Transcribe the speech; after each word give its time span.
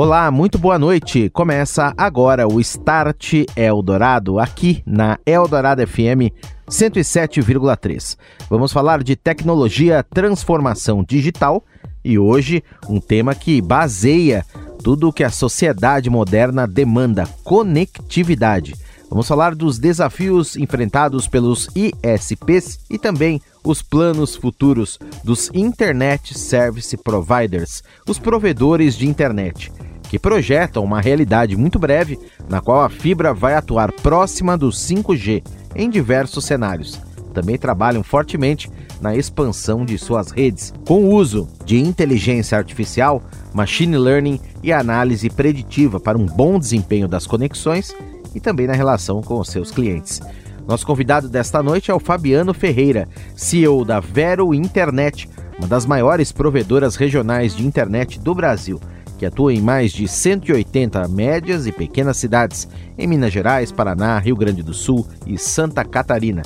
Olá, 0.00 0.30
muito 0.30 0.60
boa 0.60 0.78
noite. 0.78 1.28
Começa 1.30 1.92
agora 1.96 2.46
o 2.46 2.60
Start 2.60 3.32
Eldorado 3.56 4.38
aqui 4.38 4.80
na 4.86 5.18
Eldorado 5.26 5.84
FM 5.84 6.30
107,3. 6.70 8.16
Vamos 8.48 8.72
falar 8.72 9.02
de 9.02 9.16
tecnologia, 9.16 10.04
transformação 10.04 11.02
digital 11.02 11.64
e 12.04 12.16
hoje 12.16 12.62
um 12.88 13.00
tema 13.00 13.34
que 13.34 13.60
baseia 13.60 14.46
tudo 14.84 15.08
o 15.08 15.12
que 15.12 15.24
a 15.24 15.30
sociedade 15.30 16.08
moderna 16.08 16.64
demanda: 16.64 17.28
conectividade. 17.42 18.76
Vamos 19.10 19.26
falar 19.26 19.52
dos 19.52 19.80
desafios 19.80 20.54
enfrentados 20.54 21.26
pelos 21.26 21.68
ISPs 21.74 22.78
e 22.88 22.98
também 22.98 23.42
os 23.64 23.82
planos 23.82 24.36
futuros 24.36 24.96
dos 25.24 25.50
Internet 25.52 26.38
Service 26.38 26.96
Providers, 26.98 27.82
os 28.06 28.18
provedores 28.18 28.94
de 28.96 29.08
internet, 29.08 29.72
que 30.08 30.18
projetam 30.18 30.82
uma 30.82 31.00
realidade 31.00 31.56
muito 31.56 31.78
breve 31.78 32.18
na 32.48 32.60
qual 32.60 32.80
a 32.82 32.88
fibra 32.88 33.34
vai 33.34 33.54
atuar 33.54 33.92
próxima 33.92 34.56
do 34.56 34.68
5G 34.68 35.42
em 35.76 35.90
diversos 35.90 36.44
cenários. 36.44 37.00
Também 37.34 37.58
trabalham 37.58 38.02
fortemente 38.02 38.70
na 39.00 39.14
expansão 39.14 39.84
de 39.84 39.96
suas 39.96 40.30
redes, 40.30 40.72
com 40.86 41.04
o 41.04 41.14
uso 41.14 41.48
de 41.64 41.78
inteligência 41.78 42.58
artificial, 42.58 43.22
machine 43.52 43.96
learning 43.96 44.40
e 44.62 44.72
análise 44.72 45.30
preditiva 45.30 46.00
para 46.00 46.18
um 46.18 46.26
bom 46.26 46.58
desempenho 46.58 47.06
das 47.06 47.26
conexões 47.26 47.94
e 48.34 48.40
também 48.40 48.66
na 48.66 48.72
relação 48.72 49.22
com 49.22 49.38
os 49.38 49.48
seus 49.48 49.70
clientes. 49.70 50.20
Nosso 50.66 50.86
convidado 50.86 51.28
desta 51.28 51.62
noite 51.62 51.90
é 51.90 51.94
o 51.94 52.00
Fabiano 52.00 52.52
Ferreira, 52.52 53.08
CEO 53.36 53.84
da 53.84 54.00
Vero 54.00 54.52
Internet, 54.52 55.28
uma 55.58 55.68
das 55.68 55.86
maiores 55.86 56.32
provedoras 56.32 56.96
regionais 56.96 57.54
de 57.54 57.66
internet 57.66 58.18
do 58.18 58.34
Brasil 58.34 58.80
que 59.18 59.26
atua 59.26 59.52
em 59.52 59.60
mais 59.60 59.90
de 59.90 60.06
180 60.06 61.08
médias 61.08 61.66
e 61.66 61.72
pequenas 61.72 62.16
cidades 62.16 62.68
em 62.96 63.06
Minas 63.06 63.32
Gerais, 63.32 63.72
Paraná, 63.72 64.18
Rio 64.18 64.36
Grande 64.36 64.62
do 64.62 64.72
Sul 64.72 65.06
e 65.26 65.36
Santa 65.36 65.84
Catarina. 65.84 66.42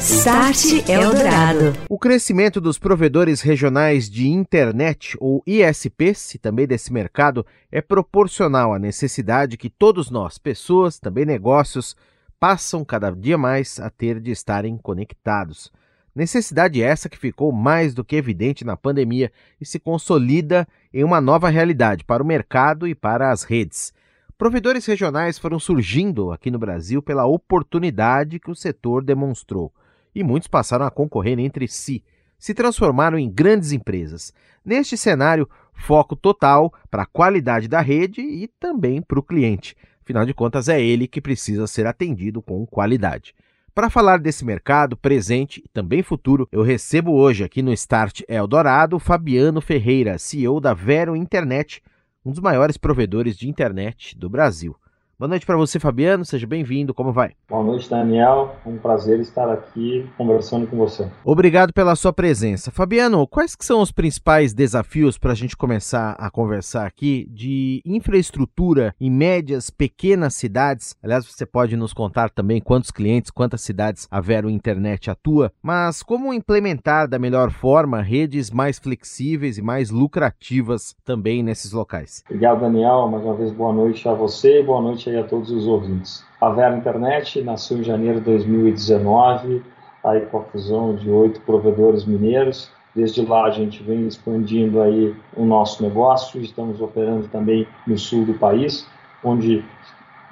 Start 0.00 0.88
Eldorado. 0.88 1.74
O 1.88 1.98
crescimento 1.98 2.60
dos 2.60 2.78
provedores 2.78 3.42
regionais 3.42 4.08
de 4.08 4.28
internet, 4.28 5.16
ou 5.20 5.42
ISPs, 5.46 6.34
e 6.34 6.38
também 6.38 6.66
desse 6.66 6.92
mercado, 6.92 7.44
é 7.70 7.82
proporcional 7.82 8.72
à 8.72 8.78
necessidade 8.78 9.56
que 9.56 9.68
todos 9.68 10.10
nós, 10.10 10.38
pessoas, 10.38 10.98
também 10.98 11.26
negócios, 11.26 11.94
passam 12.40 12.84
cada 12.84 13.10
dia 13.10 13.36
mais 13.36 13.78
a 13.80 13.90
ter 13.90 14.20
de 14.20 14.30
estarem 14.30 14.78
conectados. 14.78 15.70
Necessidade 16.18 16.82
essa 16.82 17.08
que 17.08 17.16
ficou 17.16 17.52
mais 17.52 17.94
do 17.94 18.04
que 18.04 18.16
evidente 18.16 18.64
na 18.64 18.76
pandemia 18.76 19.30
e 19.60 19.64
se 19.64 19.78
consolida 19.78 20.66
em 20.92 21.04
uma 21.04 21.20
nova 21.20 21.48
realidade 21.48 22.02
para 22.02 22.20
o 22.20 22.26
mercado 22.26 22.88
e 22.88 22.92
para 22.92 23.30
as 23.30 23.44
redes. 23.44 23.94
Provedores 24.36 24.84
regionais 24.84 25.38
foram 25.38 25.60
surgindo 25.60 26.32
aqui 26.32 26.50
no 26.50 26.58
Brasil 26.58 27.00
pela 27.00 27.24
oportunidade 27.24 28.40
que 28.40 28.50
o 28.50 28.54
setor 28.56 29.04
demonstrou, 29.04 29.72
e 30.12 30.24
muitos 30.24 30.48
passaram 30.48 30.84
a 30.84 30.90
concorrer 30.90 31.38
entre 31.38 31.68
si, 31.68 32.02
se 32.36 32.52
transformaram 32.52 33.16
em 33.16 33.30
grandes 33.30 33.70
empresas. 33.70 34.34
Neste 34.64 34.96
cenário, 34.96 35.48
foco 35.72 36.16
total 36.16 36.74
para 36.90 37.04
a 37.04 37.06
qualidade 37.06 37.68
da 37.68 37.80
rede 37.80 38.22
e 38.22 38.48
também 38.48 39.00
para 39.00 39.20
o 39.20 39.22
cliente. 39.22 39.76
Afinal 40.02 40.26
de 40.26 40.34
contas, 40.34 40.68
é 40.68 40.82
ele 40.82 41.06
que 41.06 41.20
precisa 41.20 41.68
ser 41.68 41.86
atendido 41.86 42.42
com 42.42 42.66
qualidade. 42.66 43.36
Para 43.74 43.90
falar 43.90 44.18
desse 44.18 44.44
mercado 44.44 44.96
presente 44.96 45.62
e 45.64 45.68
também 45.68 46.02
futuro, 46.02 46.48
eu 46.50 46.62
recebo 46.62 47.12
hoje 47.12 47.44
aqui 47.44 47.62
no 47.62 47.72
Start 47.72 48.22
Eldorado 48.28 48.98
Fabiano 48.98 49.60
Ferreira, 49.60 50.18
CEO 50.18 50.60
da 50.60 50.74
Vero 50.74 51.14
Internet, 51.14 51.82
um 52.24 52.32
dos 52.32 52.40
maiores 52.40 52.76
provedores 52.76 53.36
de 53.36 53.48
internet 53.48 54.18
do 54.18 54.28
Brasil. 54.28 54.74
Boa 55.20 55.30
noite 55.30 55.44
para 55.44 55.56
você, 55.56 55.80
Fabiano. 55.80 56.24
Seja 56.24 56.46
bem-vindo. 56.46 56.94
Como 56.94 57.12
vai? 57.12 57.32
Boa 57.50 57.64
noite, 57.64 57.90
Daniel. 57.90 58.54
É 58.64 58.68
um 58.68 58.78
prazer 58.78 59.18
estar 59.18 59.50
aqui 59.52 60.08
conversando 60.16 60.64
com 60.68 60.76
você. 60.76 61.08
Obrigado 61.24 61.72
pela 61.72 61.96
sua 61.96 62.12
presença. 62.12 62.70
Fabiano, 62.70 63.26
quais 63.26 63.56
que 63.56 63.64
são 63.64 63.82
os 63.82 63.90
principais 63.90 64.54
desafios 64.54 65.18
para 65.18 65.32
a 65.32 65.34
gente 65.34 65.56
começar 65.56 66.12
a 66.12 66.30
conversar 66.30 66.86
aqui 66.86 67.28
de 67.32 67.82
infraestrutura 67.84 68.94
em 69.00 69.10
médias, 69.10 69.70
pequenas 69.70 70.36
cidades? 70.36 70.94
Aliás, 71.02 71.26
você 71.26 71.44
pode 71.44 71.76
nos 71.76 71.92
contar 71.92 72.30
também 72.30 72.60
quantos 72.60 72.92
clientes, 72.92 73.32
quantas 73.32 73.62
cidades 73.62 74.06
a 74.12 74.20
Vero 74.20 74.48
Internet 74.48 75.10
atua, 75.10 75.50
mas 75.60 76.00
como 76.00 76.32
implementar 76.32 77.08
da 77.08 77.18
melhor 77.18 77.50
forma 77.50 78.00
redes 78.00 78.52
mais 78.52 78.78
flexíveis 78.78 79.58
e 79.58 79.62
mais 79.62 79.90
lucrativas 79.90 80.94
também 81.04 81.42
nesses 81.42 81.72
locais? 81.72 82.22
Obrigado, 82.26 82.60
Daniel. 82.60 83.08
Mais 83.08 83.24
uma 83.24 83.34
vez, 83.34 83.50
boa 83.50 83.72
noite 83.72 84.08
a 84.08 84.14
você 84.14 84.60
e 84.60 84.62
boa 84.62 84.80
noite 84.80 85.07
a 85.16 85.24
todos 85.24 85.50
os 85.50 85.66
ouvintes. 85.66 86.24
A 86.40 86.50
Vera 86.50 86.76
Internet 86.76 87.40
nasceu 87.42 87.78
em 87.78 87.84
janeiro 87.84 88.18
de 88.18 88.26
2019, 88.26 89.62
aí 90.04 90.20
com 90.26 90.38
a 90.38 90.42
fusão 90.44 90.94
de 90.94 91.10
oito 91.10 91.40
provedores 91.40 92.04
mineiros. 92.04 92.70
Desde 92.94 93.24
lá 93.24 93.44
a 93.44 93.50
gente 93.50 93.82
vem 93.82 94.06
expandindo 94.06 94.80
aí 94.80 95.14
o 95.36 95.44
nosso 95.44 95.82
negócio, 95.82 96.40
estamos 96.40 96.80
operando 96.80 97.28
também 97.28 97.66
no 97.86 97.96
sul 97.98 98.24
do 98.24 98.34
país, 98.34 98.86
onde 99.22 99.64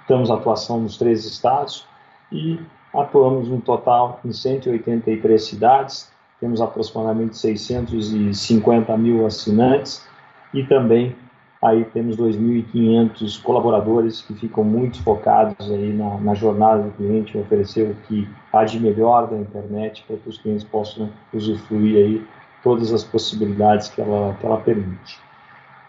temos 0.08 0.30
atuação 0.30 0.80
nos 0.80 0.96
três 0.96 1.24
estados 1.24 1.86
e 2.32 2.58
atuamos 2.94 3.48
no 3.48 3.60
total 3.60 4.20
em 4.24 4.32
183 4.32 5.44
cidades, 5.44 6.10
temos 6.40 6.60
aproximadamente 6.60 7.36
650 7.36 8.96
mil 8.96 9.26
assinantes 9.26 10.06
e 10.52 10.64
também 10.64 11.14
Aí 11.62 11.84
temos 11.86 12.16
2.500 12.16 13.42
colaboradores 13.42 14.20
que 14.20 14.34
ficam 14.34 14.62
muito 14.62 15.02
focados 15.02 15.70
aí 15.70 15.92
na, 15.92 16.18
na 16.18 16.34
jornada 16.34 16.82
do 16.82 16.90
cliente, 16.92 17.38
oferecer 17.38 17.90
o 17.90 17.94
que 18.06 18.28
há 18.52 18.64
de 18.64 18.78
melhor 18.78 19.26
da 19.26 19.36
internet 19.36 20.04
para 20.06 20.16
que 20.16 20.28
os 20.28 20.38
clientes 20.38 20.64
possam 20.64 21.10
usufruir 21.32 21.96
aí 21.96 22.26
todas 22.62 22.92
as 22.92 23.02
possibilidades 23.02 23.88
que 23.88 24.00
ela, 24.00 24.34
que 24.34 24.44
ela 24.44 24.58
permite. 24.58 25.18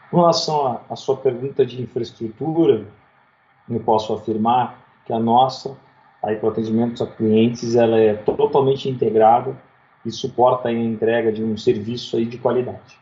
Com 0.09 0.17
relação 0.17 0.79
à 0.89 0.95
sua 0.95 1.17
pergunta 1.17 1.65
de 1.65 1.81
infraestrutura, 1.81 2.85
eu 3.69 3.79
posso 3.81 4.13
afirmar 4.13 4.79
que 5.05 5.11
a 5.11 5.19
nossa, 5.19 5.75
aí 6.23 6.37
para 6.37 6.49
atendimento 6.49 7.03
a 7.03 7.07
clientes, 7.07 7.75
ela 7.75 7.99
é 7.99 8.13
totalmente 8.13 8.89
integrada 8.89 9.53
e 10.05 10.11
suporta 10.11 10.69
a 10.69 10.71
entrega 10.71 11.31
de 11.31 11.43
um 11.43 11.57
serviço 11.57 12.15
aí 12.15 12.25
de 12.25 12.37
qualidade. 12.37 12.97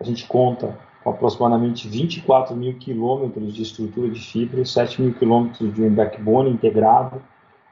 A 0.00 0.04
gente 0.04 0.26
conta 0.28 0.78
com 1.08 1.14
aproximadamente 1.14 1.88
24 1.88 2.54
mil 2.54 2.74
quilômetros 2.74 3.54
de 3.54 3.62
estrutura 3.62 4.10
de 4.10 4.20
fibra, 4.20 4.64
7 4.64 5.00
mil 5.00 5.14
quilômetros 5.14 5.72
de 5.72 5.82
um 5.82 5.94
backbone 5.94 6.50
integrado 6.50 7.22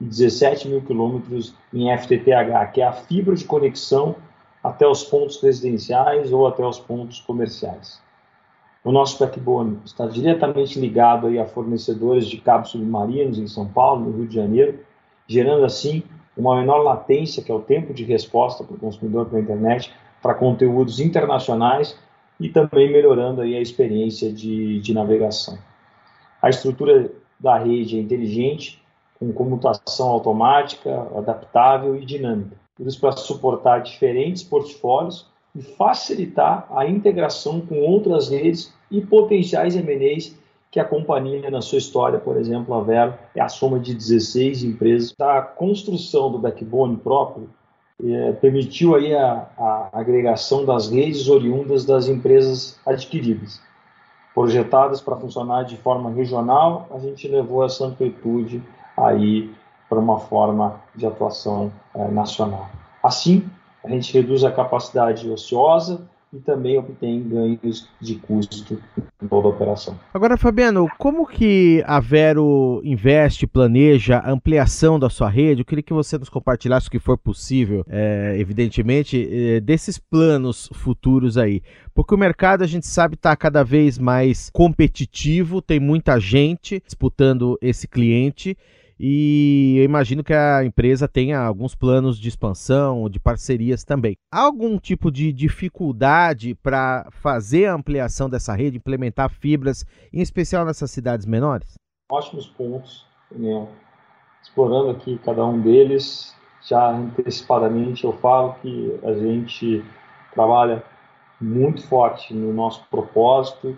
e 0.01 0.05
17 0.05 0.67
mil 0.67 0.81
quilômetros 0.81 1.53
em 1.73 1.95
FTTH, 1.95 2.71
que 2.73 2.81
é 2.81 2.87
a 2.87 2.91
fibra 2.91 3.35
de 3.35 3.45
conexão 3.45 4.15
até 4.63 4.87
os 4.87 5.03
pontos 5.03 5.41
residenciais 5.41 6.31
ou 6.31 6.47
até 6.47 6.65
os 6.65 6.79
pontos 6.79 7.19
comerciais. 7.19 8.01
O 8.83 8.91
nosso 8.91 9.19
backbone 9.19 9.79
está 9.85 10.07
diretamente 10.07 10.79
ligado 10.79 11.27
aí 11.27 11.37
a 11.37 11.45
fornecedores 11.45 12.27
de 12.27 12.37
cabos 12.37 12.71
submarinos 12.71 13.37
em 13.37 13.47
São 13.47 13.67
Paulo, 13.67 14.05
no 14.05 14.17
Rio 14.17 14.27
de 14.27 14.35
Janeiro, 14.35 14.79
gerando 15.27 15.65
assim 15.65 16.03
uma 16.35 16.55
menor 16.55 16.77
latência, 16.77 17.43
que 17.43 17.51
é 17.51 17.55
o 17.55 17.59
tempo 17.59 17.93
de 17.93 18.03
resposta 18.03 18.63
para 18.63 18.75
o 18.75 18.79
consumidor 18.79 19.25
pela 19.25 19.41
internet, 19.41 19.93
para 20.21 20.33
conteúdos 20.33 20.99
internacionais 20.99 21.97
e 22.39 22.49
também 22.49 22.91
melhorando 22.91 23.41
aí 23.41 23.55
a 23.55 23.61
experiência 23.61 24.31
de, 24.31 24.79
de 24.79 24.93
navegação. 24.93 25.57
A 26.41 26.49
estrutura 26.49 27.11
da 27.39 27.57
rede 27.57 27.97
é 27.97 28.01
inteligente, 28.01 28.81
com 29.19 29.33
comutação 29.33 30.09
automática, 30.09 31.07
adaptável 31.15 31.95
e 31.95 32.05
dinâmica. 32.05 32.55
Isso 32.79 32.99
para 32.99 33.13
suportar 33.13 33.79
diferentes 33.79 34.43
portfólios 34.43 35.27
e 35.55 35.61
facilitar 35.61 36.67
a 36.69 36.85
integração 36.85 37.59
com 37.59 37.79
outras 37.79 38.29
redes 38.29 38.71
e 38.91 39.01
potenciais 39.01 39.75
M&As 39.75 40.37
que 40.69 40.79
a 40.79 40.85
companhia, 40.85 41.49
na 41.49 41.61
sua 41.61 41.79
história, 41.79 42.19
por 42.19 42.37
exemplo, 42.37 42.73
a 42.75 42.81
Vero, 42.81 43.15
é 43.33 43.41
a 43.41 43.49
soma 43.49 43.79
de 43.79 43.95
16 43.95 44.63
empresas. 44.63 45.15
A 45.19 45.41
construção 45.41 46.31
do 46.31 46.37
backbone 46.37 46.97
próprio 46.97 47.49
é, 48.03 48.31
permitiu 48.33 48.95
aí 48.95 49.15
a, 49.15 49.47
a, 49.57 49.89
agregação 49.93 50.63
das 50.63 50.89
redes 50.89 51.27
oriundas 51.27 51.85
das 51.85 52.07
empresas 52.07 52.79
adquiridas. 52.85 53.59
Projetadas 54.33 55.01
para 55.01 55.15
funcionar 55.15 55.63
de 55.63 55.77
forma 55.77 56.11
regional, 56.11 56.87
a 56.93 56.99
gente 56.99 57.27
levou 57.27 57.65
essa 57.65 57.85
amplitude 57.85 58.61
aí 58.95 59.51
para 59.89 59.99
uma 59.99 60.19
forma 60.19 60.79
de 60.95 61.07
atuação 61.07 61.71
é, 61.95 62.07
nacional. 62.09 62.69
Assim, 63.01 63.49
a 63.83 63.89
gente 63.89 64.13
reduz 64.13 64.43
a 64.43 64.51
capacidade 64.51 65.29
ociosa 65.29 66.07
e 66.33 66.39
também 66.39 66.77
obtém 66.77 67.23
ganhos 67.23 67.87
de 68.01 68.15
custo 68.15 68.77
em 69.21 69.27
toda 69.27 69.47
a 69.47 69.51
operação. 69.51 69.97
Agora, 70.13 70.35
Fabiano, 70.35 70.87
como 70.97 71.25
que 71.25 71.81
a 71.87 71.99
Vero 71.99 72.81
investe, 72.83 73.47
planeja 73.47 74.17
a 74.17 74.31
ampliação 74.31 74.99
da 74.99 75.09
sua 75.09 75.29
rede? 75.29 75.61
Eu 75.61 75.65
queria 75.65 75.83
que 75.83 75.93
você 75.93 76.17
nos 76.17 76.29
compartilhasse 76.29 76.87
o 76.87 76.91
que 76.91 76.99
for 76.99 77.17
possível, 77.17 77.83
é, 77.87 78.35
evidentemente, 78.37 79.27
é, 79.31 79.59
desses 79.61 79.97
planos 79.97 80.69
futuros 80.73 81.37
aí. 81.37 81.61
Porque 81.93 82.13
o 82.13 82.17
mercado, 82.17 82.63
a 82.63 82.67
gente 82.67 82.85
sabe, 82.87 83.15
está 83.15 83.35
cada 83.35 83.63
vez 83.63 83.97
mais 83.97 84.49
competitivo, 84.51 85.61
tem 85.61 85.79
muita 85.79 86.19
gente 86.19 86.81
disputando 86.85 87.57
esse 87.61 87.87
cliente 87.87 88.57
e 88.99 89.75
eu 89.77 89.83
imagino 89.83 90.23
que 90.23 90.33
a 90.33 90.63
empresa 90.63 91.07
tenha 91.07 91.39
alguns 91.39 91.75
planos 91.75 92.17
de 92.19 92.29
expansão, 92.29 93.09
de 93.09 93.19
parcerias 93.19 93.83
também. 93.83 94.15
Há 94.31 94.41
algum 94.41 94.79
tipo 94.79 95.11
de 95.11 95.31
dificuldade 95.31 96.55
para 96.55 97.07
fazer 97.11 97.67
a 97.67 97.75
ampliação 97.75 98.29
dessa 98.29 98.55
rede, 98.55 98.77
implementar 98.77 99.29
fibras, 99.29 99.85
em 100.11 100.21
especial 100.21 100.65
nessas 100.65 100.89
cidades 100.89 101.25
menores? 101.25 101.75
Ótimos 102.11 102.47
pontos, 102.47 103.05
Daniel. 103.31 103.69
Explorando 104.41 104.91
aqui 104.91 105.19
cada 105.23 105.45
um 105.45 105.61
deles, 105.61 106.35
já 106.67 106.89
antecipadamente 106.89 108.03
eu 108.03 108.13
falo 108.13 108.55
que 108.61 108.99
a 109.03 109.13
gente 109.13 109.83
trabalha 110.33 110.83
muito 111.39 111.85
forte 111.87 112.33
no 112.33 112.51
nosso 112.51 112.83
propósito 112.89 113.77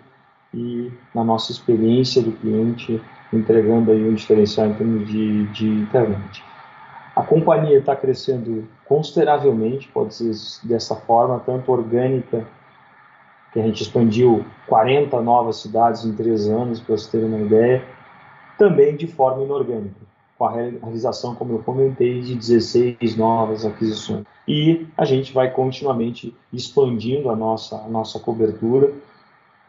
e 0.52 0.90
na 1.14 1.22
nossa 1.22 1.52
experiência 1.52 2.20
do 2.22 2.32
cliente 2.32 3.00
entregando 3.32 3.92
aí 3.92 4.08
um 4.08 4.14
diferencial 4.14 4.68
em 4.68 4.74
termos 4.74 5.08
de, 5.08 5.46
de 5.48 5.68
internet. 5.68 6.42
A 7.14 7.22
companhia 7.22 7.78
está 7.78 7.94
crescendo 7.94 8.68
consideravelmente, 8.86 9.88
pode 9.88 10.14
ser 10.14 10.32
dessa 10.66 10.96
forma, 10.96 11.40
tanto 11.40 11.70
orgânica, 11.70 12.46
que 13.52 13.58
a 13.58 13.62
gente 13.62 13.82
expandiu 13.82 14.44
40 14.66 15.20
novas 15.20 15.56
cidades 15.56 16.04
em 16.04 16.14
três 16.14 16.48
anos, 16.48 16.80
para 16.80 16.96
vocês 16.96 17.10
terem 17.10 17.26
uma 17.26 17.40
ideia, 17.40 17.84
também 18.56 18.96
de 18.96 19.06
forma 19.06 19.42
inorgânica, 19.42 20.00
com 20.38 20.44
a 20.44 20.52
realização, 20.52 21.34
como 21.34 21.54
eu 21.54 21.58
comentei, 21.58 22.20
de 22.20 22.34
16 22.34 23.16
novas 23.16 23.64
aquisições. 23.64 24.24
E 24.46 24.86
a 24.96 25.04
gente 25.04 25.32
vai 25.32 25.50
continuamente 25.50 26.34
expandindo 26.52 27.30
a 27.30 27.36
nossa, 27.36 27.76
a 27.76 27.88
nossa 27.88 28.18
cobertura. 28.18 28.92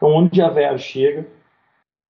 Então, 0.02 0.16
onde 0.16 0.42
a 0.42 0.48
VR 0.48 0.76
chega, 0.78 1.24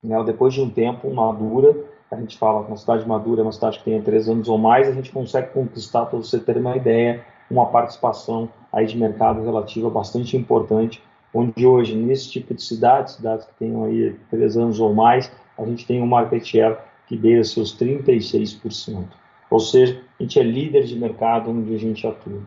né? 0.02 0.24
Depois 0.24 0.54
de 0.54 0.62
um 0.62 0.70
tempo 0.70 1.12
madura, 1.12 1.76
a 2.10 2.16
gente 2.16 2.38
fala 2.38 2.64
que 2.64 2.70
uma 2.70 2.76
cidade 2.78 3.06
madura 3.06 3.42
é 3.42 3.44
uma 3.44 3.52
cidade 3.52 3.80
que 3.80 3.84
tenha 3.84 4.00
três 4.00 4.30
anos 4.30 4.48
ou 4.48 4.56
mais, 4.56 4.88
a 4.88 4.92
gente 4.92 5.12
consegue 5.12 5.52
conquistar, 5.52 6.06
para 6.06 6.16
você 6.16 6.40
ter 6.40 6.56
uma 6.56 6.74
ideia, 6.74 7.22
uma 7.50 7.66
participação 7.66 8.48
aí 8.72 8.86
de 8.86 8.96
mercado 8.96 9.44
relativa 9.44 9.90
bastante 9.90 10.38
importante, 10.38 11.02
onde 11.34 11.66
hoje, 11.66 11.94
nesse 11.94 12.30
tipo 12.30 12.54
de 12.54 12.62
cidades, 12.62 13.16
cidades 13.16 13.44
que 13.44 13.52
tenham 13.58 13.84
aí 13.84 14.16
três 14.30 14.56
anos 14.56 14.80
ou 14.80 14.94
mais, 14.94 15.30
a 15.58 15.64
gente 15.66 15.86
tem 15.86 16.00
um 16.00 16.06
market 16.06 16.42
share 16.42 16.78
que 17.06 17.14
beira 17.14 17.44
seus 17.44 17.78
36%. 17.78 19.04
Ou 19.50 19.60
seja, 19.60 20.00
a 20.18 20.22
gente 20.22 20.40
é 20.40 20.42
líder 20.42 20.84
de 20.84 20.98
mercado 20.98 21.50
onde 21.50 21.74
a 21.74 21.78
gente 21.78 22.06
atua. 22.06 22.40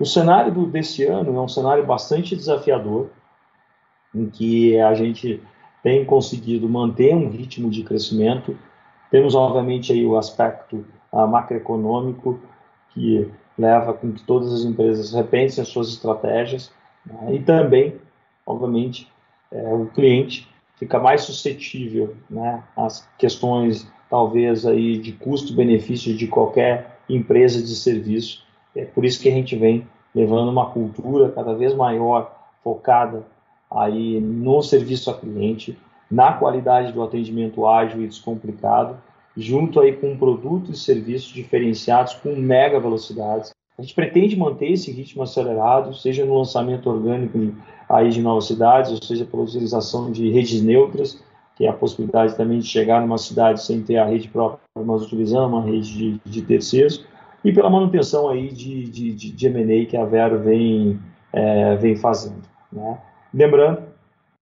O 0.00 0.06
cenário 0.06 0.50
desse 0.64 1.04
ano 1.04 1.36
é 1.36 1.40
um 1.42 1.48
cenário 1.48 1.84
bastante 1.84 2.34
desafiador, 2.34 3.10
em 4.14 4.28
que 4.28 4.78
a 4.80 4.94
gente 4.94 5.42
tem 5.82 6.04
conseguido 6.04 6.68
manter 6.68 7.14
um 7.14 7.28
ritmo 7.28 7.70
de 7.70 7.84
crescimento. 7.84 8.56
Temos, 9.10 9.34
obviamente, 9.34 9.92
aí 9.92 10.04
o 10.04 10.16
aspecto 10.16 10.84
uh, 11.12 11.26
macroeconômico, 11.28 12.40
que 12.90 13.30
leva 13.56 13.92
com 13.92 14.12
que 14.12 14.22
todas 14.24 14.52
as 14.52 14.64
empresas 14.64 15.12
repensem 15.12 15.62
as 15.62 15.68
suas 15.68 15.88
estratégias, 15.88 16.72
né? 17.04 17.34
e 17.34 17.38
também, 17.38 17.94
obviamente, 18.44 19.10
é, 19.50 19.72
o 19.72 19.86
cliente 19.86 20.48
fica 20.74 20.98
mais 20.98 21.22
suscetível 21.22 22.16
né, 22.28 22.62
às 22.76 23.08
questões, 23.16 23.90
talvez, 24.10 24.66
aí 24.66 24.98
de 24.98 25.12
custo-benefício 25.12 26.14
de 26.16 26.26
qualquer 26.26 26.98
empresa 27.08 27.62
de 27.62 27.74
serviço. 27.74 28.44
É 28.74 28.84
por 28.84 29.04
isso 29.04 29.20
que 29.20 29.28
a 29.28 29.32
gente 29.32 29.56
vem 29.56 29.86
levando 30.14 30.50
uma 30.50 30.70
cultura 30.70 31.30
cada 31.30 31.54
vez 31.54 31.74
maior 31.74 32.34
focada 32.62 33.24
aí 33.70 34.20
no 34.20 34.62
serviço 34.62 35.10
ao 35.10 35.18
cliente, 35.18 35.78
na 36.10 36.32
qualidade 36.32 36.92
do 36.92 37.02
atendimento 37.02 37.66
ágil 37.66 38.02
e 38.02 38.06
descomplicado, 38.06 38.96
junto 39.36 39.80
aí 39.80 39.92
com 39.92 40.16
produtos 40.16 40.78
e 40.78 40.84
serviços 40.84 41.28
diferenciados 41.32 42.14
com 42.14 42.34
mega 42.34 42.80
velocidades. 42.80 43.50
A 43.78 43.82
gente 43.82 43.94
pretende 43.94 44.36
manter 44.36 44.72
esse 44.72 44.90
ritmo 44.90 45.22
acelerado, 45.22 45.94
seja 45.94 46.24
no 46.24 46.38
lançamento 46.38 46.88
orgânico 46.88 47.38
de, 47.38 47.52
aí 47.88 48.08
de 48.08 48.22
novas 48.22 48.46
cidades, 48.46 48.90
ou 48.90 49.02
seja 49.02 49.24
pela 49.26 49.42
utilização 49.42 50.10
de 50.10 50.30
redes 50.30 50.62
neutras, 50.62 51.22
que 51.56 51.66
é 51.66 51.68
a 51.68 51.74
possibilidade 51.74 52.36
também 52.36 52.58
de 52.58 52.66
chegar 52.66 53.00
numa 53.00 53.18
cidade 53.18 53.62
sem 53.62 53.82
ter 53.82 53.98
a 53.98 54.06
rede 54.06 54.28
própria, 54.28 54.60
mas 54.78 55.02
utilizando 55.02 55.48
uma 55.48 55.62
rede 55.62 55.92
de, 55.92 56.20
de 56.24 56.42
terceiros, 56.42 57.04
e 57.44 57.52
pela 57.52 57.70
manutenção 57.70 58.28
aí 58.28 58.48
de, 58.48 58.84
de, 58.84 59.12
de, 59.12 59.32
de 59.32 59.46
M&A 59.46 59.86
que 59.86 59.96
a 59.96 60.04
Vero 60.04 60.38
vem, 60.38 60.98
é, 61.32 61.76
vem 61.76 61.96
fazendo. 61.96 62.42
Né? 62.72 62.98
Lembrando 63.32 63.82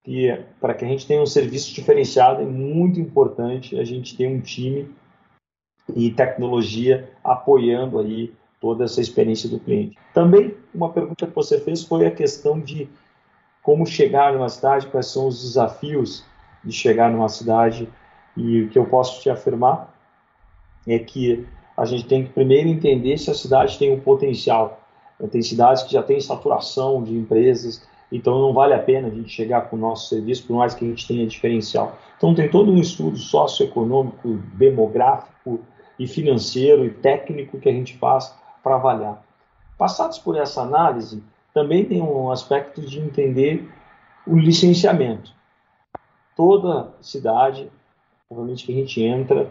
que 0.02 0.38
para 0.60 0.74
que 0.74 0.84
a 0.84 0.88
gente 0.88 1.06
tenha 1.06 1.22
um 1.22 1.26
serviço 1.26 1.74
diferenciado 1.74 2.42
é 2.42 2.44
muito 2.44 3.00
importante 3.00 3.78
a 3.78 3.84
gente 3.84 4.16
ter 4.16 4.28
um 4.28 4.40
time 4.40 4.94
e 5.94 6.10
tecnologia 6.10 7.10
apoiando 7.22 7.98
aí 7.98 8.32
toda 8.60 8.84
essa 8.84 9.00
experiência 9.00 9.48
do 9.48 9.58
cliente. 9.58 9.98
Também 10.12 10.54
uma 10.74 10.90
pergunta 10.90 11.26
que 11.26 11.34
você 11.34 11.58
fez 11.60 11.82
foi 11.82 12.06
a 12.06 12.10
questão 12.10 12.60
de 12.60 12.88
como 13.62 13.86
chegar 13.86 14.32
numa 14.32 14.48
cidade, 14.48 14.86
quais 14.88 15.06
são 15.06 15.26
os 15.26 15.40
desafios 15.40 16.24
de 16.62 16.72
chegar 16.72 17.10
numa 17.10 17.28
cidade 17.28 17.88
e 18.36 18.62
o 18.62 18.68
que 18.68 18.78
eu 18.78 18.86
posso 18.86 19.20
te 19.22 19.30
afirmar 19.30 19.94
é 20.86 20.98
que 20.98 21.46
a 21.76 21.84
gente 21.84 22.06
tem 22.06 22.24
que 22.24 22.32
primeiro 22.32 22.68
entender 22.68 23.16
se 23.18 23.30
a 23.30 23.34
cidade 23.34 23.78
tem 23.78 23.92
um 23.92 24.00
potencial. 24.00 24.80
Tem 25.30 25.42
cidades 25.42 25.82
que 25.82 25.92
já 25.92 26.02
têm 26.02 26.20
saturação 26.20 27.02
de 27.02 27.16
empresas, 27.16 27.86
então 28.16 28.38
não 28.40 28.52
vale 28.52 28.72
a 28.72 28.78
pena 28.78 29.08
a 29.08 29.10
gente 29.10 29.28
chegar 29.28 29.62
com 29.62 29.74
o 29.74 29.78
nosso 29.78 30.08
serviço, 30.08 30.46
por 30.46 30.56
mais 30.56 30.72
que 30.72 30.84
a 30.84 30.88
gente 30.88 31.06
tenha 31.06 31.26
diferencial. 31.26 31.98
Então 32.16 32.32
tem 32.32 32.48
todo 32.48 32.70
um 32.70 32.78
estudo 32.78 33.16
socioeconômico, 33.16 34.38
demográfico 34.54 35.60
e 35.98 36.06
financeiro 36.06 36.84
e 36.84 36.90
técnico 36.90 37.58
que 37.58 37.68
a 37.68 37.72
gente 37.72 37.98
faz 37.98 38.32
para 38.62 38.76
avaliar. 38.76 39.20
Passados 39.76 40.16
por 40.18 40.36
essa 40.36 40.62
análise, 40.62 41.24
também 41.52 41.84
tem 41.84 42.00
um 42.00 42.30
aspecto 42.30 42.80
de 42.80 43.00
entender 43.00 43.68
o 44.24 44.38
licenciamento. 44.38 45.32
Toda 46.36 46.94
cidade, 47.00 47.68
obviamente 48.30 48.64
que 48.64 48.72
a 48.72 48.76
gente 48.76 49.02
entra, 49.02 49.50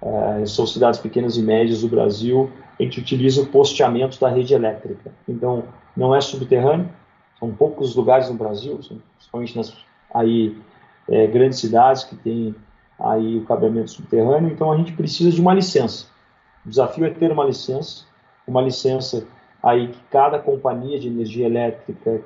é, 0.00 0.46
são 0.46 0.68
cidades 0.68 1.00
pequenas 1.00 1.36
e 1.36 1.42
médias 1.42 1.80
do 1.80 1.88
Brasil, 1.88 2.48
a 2.78 2.82
gente 2.82 3.00
utiliza 3.00 3.42
o 3.42 3.46
posteamento 3.46 4.20
da 4.20 4.28
rede 4.28 4.54
elétrica. 4.54 5.12
Então, 5.28 5.64
não 5.96 6.14
é 6.14 6.20
subterrâneo, 6.20 6.88
são 7.38 7.52
poucos 7.54 7.94
lugares 7.94 8.28
no 8.28 8.36
Brasil, 8.36 8.78
principalmente 9.16 9.56
nas 9.56 9.76
aí, 10.12 10.56
é, 11.08 11.26
grandes 11.26 11.58
cidades 11.58 12.04
que 12.04 12.14
têm 12.16 12.54
aí 12.98 13.38
o 13.38 13.44
cabeamento 13.44 13.90
subterrâneo, 13.90 14.50
então 14.50 14.70
a 14.70 14.76
gente 14.76 14.92
precisa 14.92 15.30
de 15.30 15.40
uma 15.40 15.52
licença. 15.52 16.06
O 16.64 16.68
desafio 16.68 17.04
é 17.04 17.10
ter 17.10 17.32
uma 17.32 17.44
licença, 17.44 18.04
uma 18.46 18.62
licença 18.62 19.26
aí 19.62 19.88
que 19.88 20.00
cada 20.10 20.38
companhia 20.38 20.98
de 20.98 21.08
energia 21.08 21.46
elétrica 21.46 22.22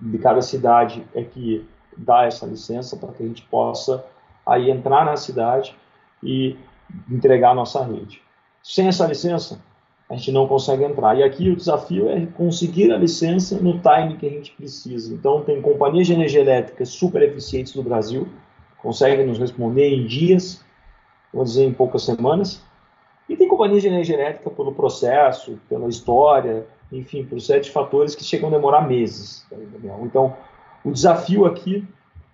de 0.00 0.18
cada 0.18 0.42
cidade 0.42 1.04
é 1.14 1.24
que 1.24 1.66
dá 1.96 2.24
essa 2.24 2.46
licença 2.46 2.96
para 2.96 3.12
que 3.12 3.22
a 3.22 3.26
gente 3.26 3.42
possa 3.42 4.04
aí 4.46 4.70
entrar 4.70 5.04
na 5.04 5.16
cidade 5.16 5.74
e 6.22 6.56
entregar 7.08 7.50
a 7.50 7.54
nossa 7.54 7.84
rede. 7.84 8.22
Sem 8.62 8.88
essa 8.88 9.06
licença, 9.06 9.60
a 10.10 10.16
gente 10.16 10.32
não 10.32 10.48
consegue 10.48 10.82
entrar. 10.82 11.16
E 11.16 11.22
aqui 11.22 11.48
o 11.48 11.56
desafio 11.56 12.10
é 12.10 12.26
conseguir 12.26 12.92
a 12.92 12.98
licença 12.98 13.56
no 13.60 13.78
time 13.78 14.16
que 14.18 14.26
a 14.26 14.30
gente 14.30 14.50
precisa. 14.52 15.14
Então, 15.14 15.42
tem 15.42 15.62
companhias 15.62 16.08
de 16.08 16.14
energia 16.14 16.40
elétrica 16.40 16.84
super 16.84 17.22
eficientes 17.22 17.76
no 17.76 17.82
Brasil, 17.84 18.28
conseguem 18.82 19.24
nos 19.24 19.38
responder 19.38 19.88
em 19.88 20.06
dias, 20.06 20.64
vou 21.32 21.44
dizer 21.44 21.64
em 21.64 21.72
poucas 21.72 22.02
semanas, 22.02 22.60
e 23.28 23.36
tem 23.36 23.46
companhias 23.46 23.82
de 23.82 23.88
energia 23.88 24.16
elétrica 24.16 24.50
pelo 24.50 24.74
processo, 24.74 25.60
pela 25.68 25.88
história, 25.88 26.66
enfim, 26.90 27.24
por 27.24 27.40
sete 27.40 27.70
fatores 27.70 28.16
que 28.16 28.24
chegam 28.24 28.48
a 28.48 28.52
demorar 28.52 28.88
meses. 28.88 29.46
Então, 30.02 30.36
o 30.84 30.90
desafio 30.90 31.46
aqui 31.46 31.86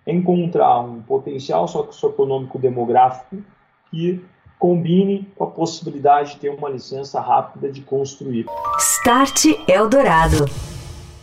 é 0.03 0.11
encontrar 0.11 0.79
um 0.79 1.03
potencial 1.03 1.67
socioeconômico 1.67 2.57
demográfico 2.57 3.37
que 3.91 4.25
combine 4.59 5.27
com 5.35 5.43
a 5.43 5.47
possibilidade 5.47 6.33
de 6.33 6.39
ter 6.39 6.49
uma 6.49 6.69
licença 6.69 7.19
rápida 7.19 7.71
de 7.71 7.81
construir. 7.81 8.45
Start 8.79 9.45
Eldorado. 9.67 10.45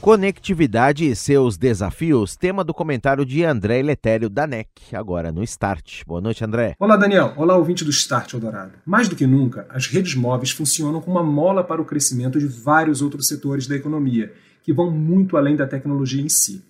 Conectividade 0.00 1.08
e 1.08 1.16
seus 1.16 1.56
desafios, 1.56 2.36
tema 2.36 2.62
do 2.62 2.74
comentário 2.74 3.24
de 3.24 3.42
André 3.42 3.82
Letério 3.82 4.28
da 4.28 4.46
NEC, 4.46 4.68
agora 4.92 5.32
no 5.32 5.42
Start. 5.42 6.02
Boa 6.06 6.20
noite, 6.20 6.44
André. 6.44 6.76
Olá, 6.78 6.94
Daniel. 6.94 7.32
Olá, 7.38 7.56
ouvinte 7.56 7.84
do 7.84 7.90
Start 7.90 8.34
Eldorado. 8.34 8.72
Mais 8.84 9.08
do 9.08 9.16
que 9.16 9.26
nunca, 9.26 9.66
as 9.70 9.86
redes 9.86 10.14
móveis 10.14 10.50
funcionam 10.50 11.00
como 11.00 11.16
uma 11.16 11.24
mola 11.24 11.64
para 11.64 11.80
o 11.80 11.86
crescimento 11.86 12.38
de 12.38 12.46
vários 12.46 13.00
outros 13.00 13.26
setores 13.26 13.66
da 13.66 13.76
economia, 13.76 14.30
que 14.62 14.74
vão 14.74 14.90
muito 14.90 15.38
além 15.38 15.56
da 15.56 15.66
tecnologia 15.66 16.22
em 16.22 16.28
si. 16.28 16.62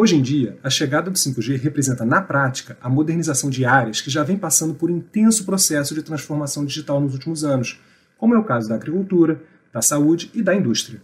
Hoje 0.00 0.14
em 0.14 0.22
dia, 0.22 0.56
a 0.62 0.70
chegada 0.70 1.10
do 1.10 1.18
5G 1.18 1.60
representa, 1.60 2.04
na 2.04 2.22
prática, 2.22 2.78
a 2.80 2.88
modernização 2.88 3.50
de 3.50 3.64
áreas 3.64 4.00
que 4.00 4.08
já 4.08 4.22
vem 4.22 4.36
passando 4.36 4.72
por 4.72 4.90
intenso 4.90 5.44
processo 5.44 5.92
de 5.92 6.04
transformação 6.04 6.64
digital 6.64 7.00
nos 7.00 7.14
últimos 7.14 7.42
anos, 7.42 7.80
como 8.16 8.32
é 8.32 8.38
o 8.38 8.44
caso 8.44 8.68
da 8.68 8.76
agricultura, 8.76 9.42
da 9.72 9.82
saúde 9.82 10.30
e 10.32 10.40
da 10.40 10.54
indústria. 10.54 11.02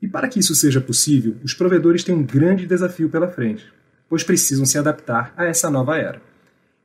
E 0.00 0.08
para 0.08 0.28
que 0.28 0.38
isso 0.38 0.54
seja 0.54 0.80
possível, 0.80 1.36
os 1.44 1.52
provedores 1.52 2.04
têm 2.04 2.14
um 2.14 2.24
grande 2.24 2.66
desafio 2.66 3.10
pela 3.10 3.28
frente, 3.28 3.70
pois 4.08 4.24
precisam 4.24 4.64
se 4.64 4.78
adaptar 4.78 5.34
a 5.36 5.44
essa 5.44 5.68
nova 5.68 5.98
era. 5.98 6.22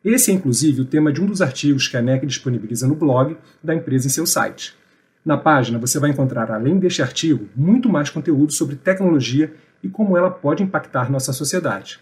Esse 0.04 0.32
é 0.32 0.34
inclusive 0.34 0.82
o 0.82 0.86
tema 0.86 1.14
de 1.14 1.22
um 1.22 1.26
dos 1.26 1.42
artigos 1.42 1.88
que 1.88 1.96
a 1.96 2.02
NEC 2.02 2.26
disponibiliza 2.26 2.90
no 2.90 2.96
blog 2.96 3.38
da 3.64 3.74
empresa 3.74 4.06
em 4.06 4.10
seu 4.10 4.26
site. 4.26 4.76
Na 5.24 5.38
página 5.38 5.80
você 5.80 5.98
vai 5.98 6.10
encontrar, 6.10 6.52
além 6.52 6.78
deste 6.78 7.02
artigo, 7.02 7.48
muito 7.56 7.88
mais 7.88 8.10
conteúdo 8.10 8.52
sobre 8.52 8.76
tecnologia 8.76 9.54
e 9.88 9.90
como 9.90 10.18
ela 10.18 10.30
pode 10.30 10.62
impactar 10.62 11.10
nossa 11.10 11.32
sociedade. 11.32 12.00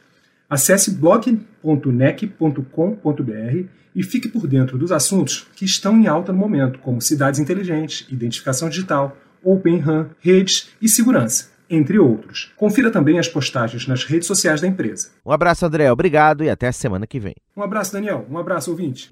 Acesse 0.49 0.91
blog.nec.com.br 0.91 3.65
e 3.95 4.03
fique 4.03 4.27
por 4.27 4.47
dentro 4.47 4.77
dos 4.77 4.91
assuntos 4.91 5.47
que 5.55 5.65
estão 5.65 5.97
em 5.97 6.07
alta 6.07 6.33
no 6.33 6.39
momento, 6.39 6.79
como 6.79 7.01
cidades 7.01 7.39
inteligentes, 7.39 8.07
identificação 8.09 8.67
digital, 8.67 9.15
Open 9.43 9.77
RAM, 9.77 10.09
redes 10.19 10.69
e 10.81 10.89
segurança, 10.89 11.51
entre 11.69 11.99
outros. 11.99 12.51
Confira 12.55 12.91
também 12.91 13.19
as 13.19 13.27
postagens 13.27 13.87
nas 13.87 14.03
redes 14.03 14.27
sociais 14.27 14.61
da 14.61 14.67
empresa. 14.67 15.09
Um 15.25 15.31
abraço, 15.31 15.65
André. 15.65 15.91
Obrigado 15.91 16.43
e 16.43 16.49
até 16.49 16.67
a 16.67 16.71
semana 16.71 17.07
que 17.07 17.19
vem. 17.19 17.35
Um 17.55 17.63
abraço, 17.63 17.93
Daniel. 17.93 18.25
Um 18.29 18.37
abraço, 18.37 18.71
ouvinte. 18.71 19.09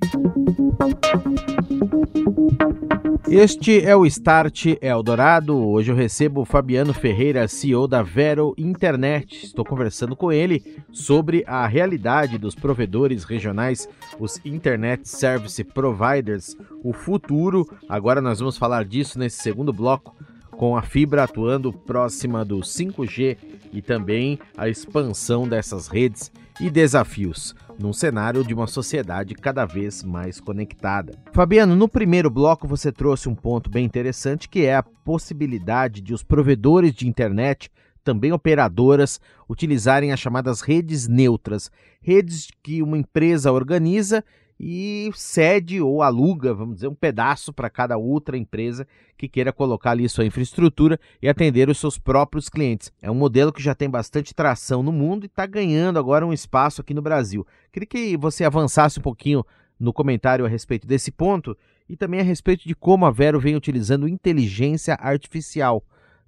Este 3.27 3.83
é 3.83 3.95
o 3.95 4.05
Start 4.05 4.77
Eldorado. 4.79 5.57
Hoje 5.57 5.91
eu 5.91 5.95
recebo 5.95 6.41
o 6.41 6.45
Fabiano 6.45 6.93
Ferreira, 6.93 7.47
CEO 7.47 7.87
da 7.87 8.03
Vero 8.03 8.53
Internet. 8.57 9.45
Estou 9.45 9.65
conversando 9.65 10.15
com 10.15 10.31
ele 10.31 10.63
sobre 10.91 11.43
a 11.47 11.65
realidade 11.65 12.37
dos 12.37 12.53
provedores 12.53 13.23
regionais, 13.23 13.89
os 14.19 14.39
Internet 14.45 15.09
Service 15.09 15.63
Providers, 15.63 16.55
o 16.83 16.93
futuro. 16.93 17.67
Agora 17.89 18.21
nós 18.21 18.37
vamos 18.37 18.55
falar 18.55 18.85
disso 18.85 19.17
nesse 19.17 19.41
segundo 19.41 19.73
bloco 19.73 20.15
com 20.53 20.77
a 20.77 20.81
fibra 20.81 21.23
atuando 21.23 21.73
próxima 21.73 22.45
do 22.45 22.59
5G 22.59 23.37
e 23.71 23.81
também 23.81 24.39
a 24.57 24.69
expansão 24.69 25.47
dessas 25.47 25.87
redes 25.87 26.31
e 26.61 26.69
desafios 26.69 27.55
num 27.79 27.93
cenário 27.93 28.43
de 28.43 28.53
uma 28.53 28.67
sociedade 28.67 29.33
cada 29.35 29.65
vez 29.65 30.03
mais 30.03 30.39
conectada. 30.39 31.13
Fabiano, 31.31 31.75
no 31.75 31.87
primeiro 31.87 32.29
bloco 32.29 32.67
você 32.67 32.91
trouxe 32.91 33.27
um 33.27 33.35
ponto 33.35 33.69
bem 33.69 33.85
interessante 33.85 34.47
que 34.47 34.65
é 34.65 34.75
a 34.75 34.83
possibilidade 34.83 36.01
de 36.01 36.13
os 36.13 36.23
provedores 36.23 36.93
de 36.93 37.07
internet, 37.07 37.69
também 38.03 38.31
operadoras, 38.31 39.19
utilizarem 39.49 40.11
as 40.11 40.19
chamadas 40.19 40.61
redes 40.61 41.07
neutras, 41.07 41.71
redes 42.01 42.49
que 42.61 42.83
uma 42.83 42.97
empresa 42.97 43.51
organiza 43.51 44.23
e 44.59 45.09
cede 45.13 45.81
ou 45.81 46.01
aluga, 46.01 46.53
vamos 46.53 46.75
dizer, 46.75 46.87
um 46.87 46.95
pedaço 46.95 47.51
para 47.51 47.69
cada 47.69 47.97
outra 47.97 48.37
empresa 48.37 48.87
que 49.17 49.27
queira 49.27 49.51
colocar 49.51 49.91
ali 49.91 50.07
sua 50.07 50.25
infraestrutura 50.25 50.99
e 51.21 51.27
atender 51.27 51.69
os 51.69 51.77
seus 51.77 51.97
próprios 51.97 52.49
clientes. 52.49 52.91
É 53.01 53.09
um 53.09 53.15
modelo 53.15 53.51
que 53.51 53.61
já 53.61 53.73
tem 53.73 53.89
bastante 53.89 54.33
tração 54.33 54.83
no 54.83 54.91
mundo 54.91 55.23
e 55.23 55.27
está 55.27 55.45
ganhando 55.45 55.99
agora 55.99 56.25
um 56.25 56.33
espaço 56.33 56.81
aqui 56.81 56.93
no 56.93 57.01
Brasil. 57.01 57.45
Queria 57.71 57.87
que 57.87 58.17
você 58.17 58.43
avançasse 58.43 58.99
um 58.99 59.03
pouquinho 59.03 59.45
no 59.79 59.91
comentário 59.91 60.45
a 60.45 60.49
respeito 60.49 60.87
desse 60.87 61.11
ponto 61.11 61.57
e 61.89 61.97
também 61.97 62.19
a 62.19 62.23
respeito 62.23 62.67
de 62.67 62.75
como 62.75 63.05
a 63.05 63.11
Vero 63.11 63.39
vem 63.39 63.55
utilizando 63.55 64.07
inteligência 64.07 64.95
artificial, 64.99 65.83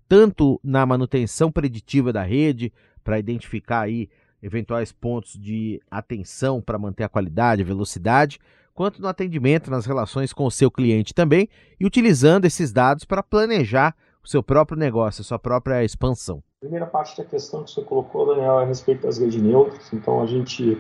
tanto 0.08 0.60
na 0.63 0.86
manutenção 0.86 1.51
preditiva 1.51 2.12
da 2.12 2.24
rede, 2.24 2.74
para 3.03 3.20
identificar 3.20 3.82
aí 3.82 4.10
eventuais 4.46 4.92
pontos 4.92 5.34
de 5.34 5.82
atenção 5.90 6.62
para 6.62 6.78
manter 6.78 7.04
a 7.04 7.10
qualidade, 7.10 7.64
a 7.64 7.66
velocidade, 7.66 8.40
quanto 8.75 9.02
no 9.02 9.08
atendimento 9.08 9.72
nas 9.72 9.88
relações 9.88 10.32
com 10.32 10.46
o 10.46 10.52
seu 10.52 10.70
cliente 10.70 11.16
também 11.16 11.50
e 11.80 11.86
utilizando 11.86 12.46
esses 12.46 12.72
dados 12.72 13.06
para 13.06 13.24
planejar 13.24 13.96
o 14.24 14.28
seu 14.28 14.44
próprio 14.44 14.78
negócio, 14.78 15.22
a 15.22 15.24
sua 15.24 15.40
própria 15.40 15.84
expansão. 15.84 16.44
A 16.58 16.66
primeira 16.66 16.86
parte 16.86 17.18
da 17.18 17.24
questão 17.24 17.64
que 17.64 17.72
você 17.72 17.82
colocou, 17.82 18.28
Daniel, 18.28 18.60
é 18.60 18.64
a 18.64 18.68
respeito 18.68 19.02
das 19.02 19.18
redes 19.18 19.42
neutras. 19.42 19.92
Então, 19.92 20.22
a 20.22 20.28
gente 20.28 20.80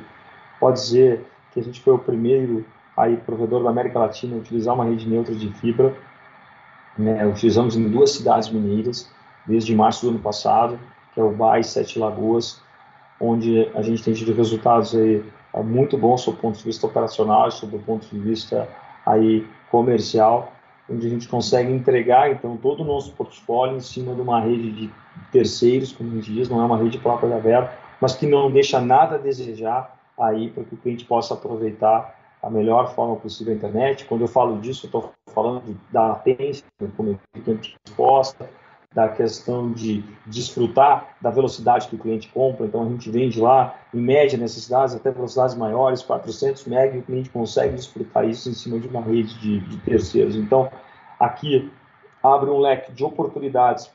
pode 0.59 0.79
dizer 0.79 1.25
que 1.51 1.59
a 1.59 1.63
gente 1.63 1.81
foi 1.81 1.93
o 1.93 1.99
primeiro 1.99 2.65
aí, 2.95 3.17
provedor 3.17 3.63
da 3.63 3.69
América 3.69 3.99
Latina 3.99 4.35
a 4.35 4.39
utilizar 4.39 4.75
uma 4.75 4.85
rede 4.85 5.07
neutra 5.07 5.33
de 5.33 5.51
fibra. 5.53 5.95
Né? 6.97 7.25
Utilizamos 7.25 7.75
em 7.75 7.89
duas 7.89 8.11
cidades 8.11 8.49
mineiras 8.49 9.11
desde 9.45 9.75
março 9.75 10.05
do 10.05 10.09
ano 10.11 10.19
passado, 10.19 10.79
que 11.13 11.19
é 11.19 11.23
o 11.23 11.31
Bai 11.31 11.61
e 11.61 11.63
Sete 11.63 11.99
Lagoas, 11.99 12.61
onde 13.25 13.69
a 13.73 13.81
gente 13.81 14.03
tem 14.03 14.13
tido 14.13 14.33
resultados 14.33 14.95
aí 14.95 15.23
é, 15.53 15.63
muito 15.63 15.97
bons 15.97 16.25
do 16.25 16.33
ponto 16.33 16.57
de 16.57 16.63
vista 16.63 16.85
operacional, 16.85 17.49
do 17.49 17.79
ponto 17.79 18.07
de 18.07 18.19
vista 18.19 18.67
aí 19.05 19.45
comercial, 19.71 20.51
onde 20.89 21.07
a 21.07 21.09
gente 21.09 21.27
consegue 21.27 21.71
entregar 21.71 22.31
então 22.31 22.57
todo 22.57 22.81
o 22.81 22.85
nosso 22.85 23.11
portfólio 23.13 23.77
em 23.77 23.81
cima 23.81 24.13
de 24.13 24.21
uma 24.21 24.39
rede 24.41 24.71
de 24.71 24.91
terceiros, 25.31 25.91
como 25.91 26.11
a 26.11 26.15
gente 26.15 26.33
diz, 26.33 26.49
não 26.49 26.61
é 26.61 26.65
uma 26.65 26.77
rede 26.77 26.97
própria 26.97 27.29
da 27.29 27.39
Vero, 27.39 27.67
mas 27.99 28.15
que 28.15 28.27
não 28.27 28.51
deixa 28.51 28.79
nada 28.79 29.15
a 29.15 29.17
desejar 29.17 29.95
aí 30.19 30.49
para 30.49 30.63
que 30.63 30.75
o 30.75 30.77
cliente 30.77 31.05
possa 31.05 31.33
aproveitar 31.33 32.15
a 32.41 32.49
melhor 32.49 32.93
forma 32.93 33.15
possível 33.15 33.53
a 33.53 33.55
internet. 33.55 34.05
Quando 34.05 34.21
eu 34.21 34.27
falo 34.27 34.59
disso, 34.59 34.85
eu 34.85 34.87
estou 34.87 35.11
falando 35.33 35.75
da 35.91 36.09
latência, 36.09 36.63
como 36.95 37.11
o 37.11 37.41
cliente 37.41 37.75
resposta, 37.85 38.47
da 38.93 39.09
questão 39.09 39.71
de 39.71 40.03
desfrutar 40.25 41.15
da 41.21 41.29
velocidade 41.29 41.87
que 41.87 41.95
o 41.95 41.99
cliente 41.99 42.29
compra. 42.29 42.65
Então, 42.65 42.83
a 42.83 42.89
gente 42.89 43.09
vende 43.09 43.39
lá, 43.39 43.75
em 43.93 43.99
média, 43.99 44.37
necessidades 44.37 44.95
até 44.95 45.11
velocidades 45.11 45.55
maiores, 45.55 46.01
400 46.01 46.65
MB, 46.65 46.95
e 46.95 46.99
o 46.99 47.03
cliente 47.03 47.29
consegue 47.29 47.75
desfrutar 47.75 48.27
isso 48.27 48.49
em 48.49 48.53
cima 48.53 48.79
de 48.79 48.87
uma 48.87 49.01
rede 49.01 49.37
de, 49.39 49.59
de 49.59 49.77
terceiros. 49.77 50.35
Então, 50.35 50.71
aqui 51.19 51.69
abre 52.23 52.49
um 52.49 52.59
leque 52.59 52.91
de 52.91 53.03
oportunidades 53.03 53.91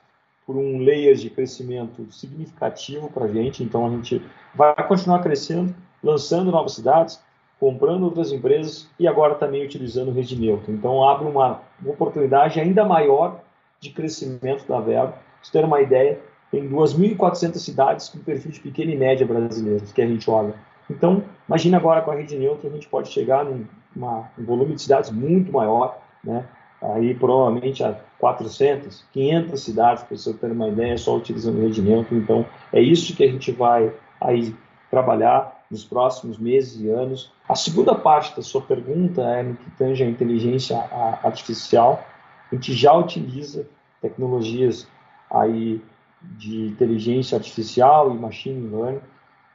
por 0.46 0.56
um 0.56 0.78
layer 0.78 1.14
de 1.14 1.30
crescimento 1.30 2.06
significativo 2.12 3.08
para 3.10 3.24
a 3.24 3.28
gente. 3.28 3.62
Então, 3.62 3.86
a 3.86 3.90
gente 3.90 4.22
vai 4.54 4.74
continuar 4.86 5.20
crescendo, 5.20 5.74
lançando 6.02 6.50
novas 6.50 6.72
cidades, 6.72 7.22
comprando 7.58 8.04
outras 8.04 8.32
empresas 8.32 8.88
e 8.98 9.06
agora 9.06 9.34
também 9.34 9.64
utilizando 9.64 10.10
rede 10.10 10.34
neutra. 10.34 10.72
Então, 10.72 11.08
abre 11.08 11.28
uma, 11.28 11.60
uma 11.80 11.92
oportunidade 11.92 12.58
ainda 12.58 12.84
maior 12.84 13.40
de 13.80 13.90
crescimento 13.90 14.66
da 14.68 14.78
Vero. 14.80 15.08
Para 15.08 15.20
você 15.42 15.52
ter 15.52 15.64
uma 15.64 15.80
ideia, 15.80 16.20
tem 16.50 16.68
2.400 16.68 17.58
cidades 17.58 18.08
com 18.08 18.18
perfil 18.18 18.52
de 18.52 18.60
pequena 18.60 18.92
e 18.92 18.96
média 18.96 19.26
brasileiros 19.26 19.92
que 19.92 20.02
a 20.02 20.06
gente 20.06 20.30
olha. 20.30 20.54
Então, 20.88 21.22
imagina 21.48 21.76
agora 21.76 22.02
com 22.02 22.10
a 22.10 22.14
rede 22.14 22.36
neutra 22.36 22.68
a 22.68 22.72
gente 22.72 22.88
pode 22.88 23.08
chegar 23.08 23.44
num 23.44 23.64
uma, 23.94 24.30
um 24.38 24.44
volume 24.44 24.74
de 24.74 24.82
cidades 24.82 25.10
muito 25.10 25.52
maior, 25.52 25.98
né? 26.22 26.44
aí 26.82 27.14
provavelmente 27.14 27.84
a 27.84 27.98
400, 28.18 29.04
500 29.12 29.62
cidades, 29.62 30.02
para 30.02 30.16
você 30.16 30.32
ter 30.34 30.50
uma 30.50 30.68
ideia, 30.68 30.96
só 30.96 31.16
utilizando 31.16 31.60
rede 31.60 31.82
neutra. 31.82 32.16
Então, 32.16 32.46
é 32.72 32.80
isso 32.80 33.14
que 33.14 33.24
a 33.24 33.30
gente 33.30 33.52
vai 33.52 33.92
aí 34.20 34.54
trabalhar 34.90 35.64
nos 35.70 35.84
próximos 35.84 36.38
meses 36.38 36.80
e 36.80 36.88
anos. 36.88 37.32
A 37.48 37.54
segunda 37.54 37.94
parte 37.94 38.34
da 38.36 38.42
sua 38.42 38.60
pergunta 38.60 39.22
é 39.22 39.42
no 39.42 39.54
que 39.54 39.70
tange 39.72 40.02
a 40.02 40.06
inteligência 40.06 40.78
artificial. 41.22 42.04
A 42.50 42.54
gente 42.54 42.72
já 42.72 42.92
utiliza 42.92 43.66
tecnologias 44.00 44.86
aí 45.30 45.82
de 46.22 46.66
inteligência 46.66 47.36
artificial 47.36 48.14
e 48.14 48.18
machine 48.18 48.68
learning 48.68 49.00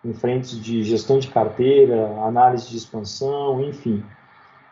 em 0.04 0.14
frentes 0.14 0.62
de 0.62 0.84
gestão 0.84 1.18
de 1.18 1.28
carteira, 1.28 2.08
análise 2.22 2.70
de 2.70 2.78
expansão, 2.78 3.62
enfim. 3.62 4.04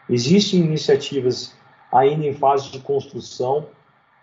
Existem 0.07 0.59
iniciativas 0.59 1.55
ainda 1.91 2.25
em 2.25 2.33
fase 2.33 2.69
de 2.69 2.79
construção 2.79 3.67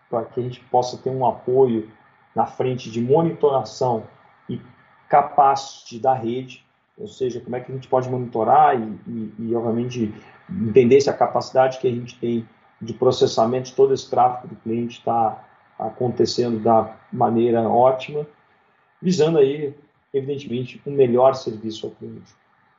para 0.09 0.25
que 0.25 0.40
a 0.40 0.42
gente 0.42 0.61
possa 0.61 0.97
ter 0.99 1.11
um 1.11 1.26
apoio 1.26 1.90
na 2.35 2.47
frente 2.47 2.90
de 2.90 3.00
monitoração 3.00 4.04
e 4.49 4.61
capacity 5.09 5.99
da 5.99 6.14
rede, 6.14 6.64
ou 6.97 7.09
seja, 7.09 7.40
como 7.40 7.57
é 7.57 7.61
que 7.61 7.73
a 7.73 7.75
gente 7.75 7.88
pode 7.88 8.09
monitorar 8.09 8.78
e, 8.78 8.99
e, 9.07 9.35
e 9.38 9.54
obviamente, 9.54 10.14
entender 10.49 11.00
se 11.00 11.11
a 11.11 11.14
capacidade 11.14 11.78
que 11.78 11.88
a 11.88 11.90
gente 11.90 12.19
tem 12.19 12.47
de 12.81 12.95
processamento 12.95 13.71
de 13.71 13.75
todo 13.75 13.93
esse 13.93 14.09
tráfego 14.09 14.49
do 14.49 14.57
cliente 14.57 14.99
está 14.99 15.45
acontecendo 15.79 16.59
da 16.59 16.97
maneira 17.13 17.69
ótima, 17.69 18.27
visando 19.01 19.39
aí, 19.39 19.75
evidentemente, 20.13 20.81
um 20.87 20.93
melhor 20.93 21.35
serviço 21.35 21.87
ao 21.87 21.93
cliente. 21.93 22.33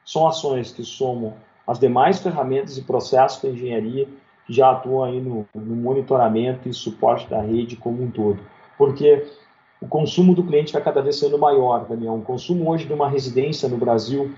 São 0.05 0.27
ações 0.27 0.71
que 0.71 0.83
somam 0.83 1.35
as 1.67 1.79
demais 1.79 2.19
ferramentas 2.21 2.77
e 2.77 2.83
processos 2.83 3.41
da 3.41 3.49
engenharia 3.49 4.07
que 4.45 4.53
já 4.53 4.71
atuam 4.71 5.03
aí 5.03 5.21
no, 5.21 5.47
no 5.53 5.75
monitoramento 5.75 6.67
e 6.67 6.73
suporte 6.73 7.29
da 7.29 7.41
rede 7.41 7.75
como 7.75 8.03
um 8.03 8.09
todo. 8.11 8.39
Porque 8.77 9.27
o 9.79 9.87
consumo 9.87 10.35
do 10.35 10.43
cliente 10.43 10.73
vai 10.73 10.81
cada 10.81 11.01
vez 11.01 11.19
sendo 11.19 11.37
maior, 11.37 11.85
Daniel. 11.85 12.15
O 12.15 12.21
consumo 12.21 12.69
hoje 12.69 12.85
de 12.85 12.93
uma 12.93 13.07
residência 13.07 13.69
no 13.69 13.77
Brasil, 13.77 14.33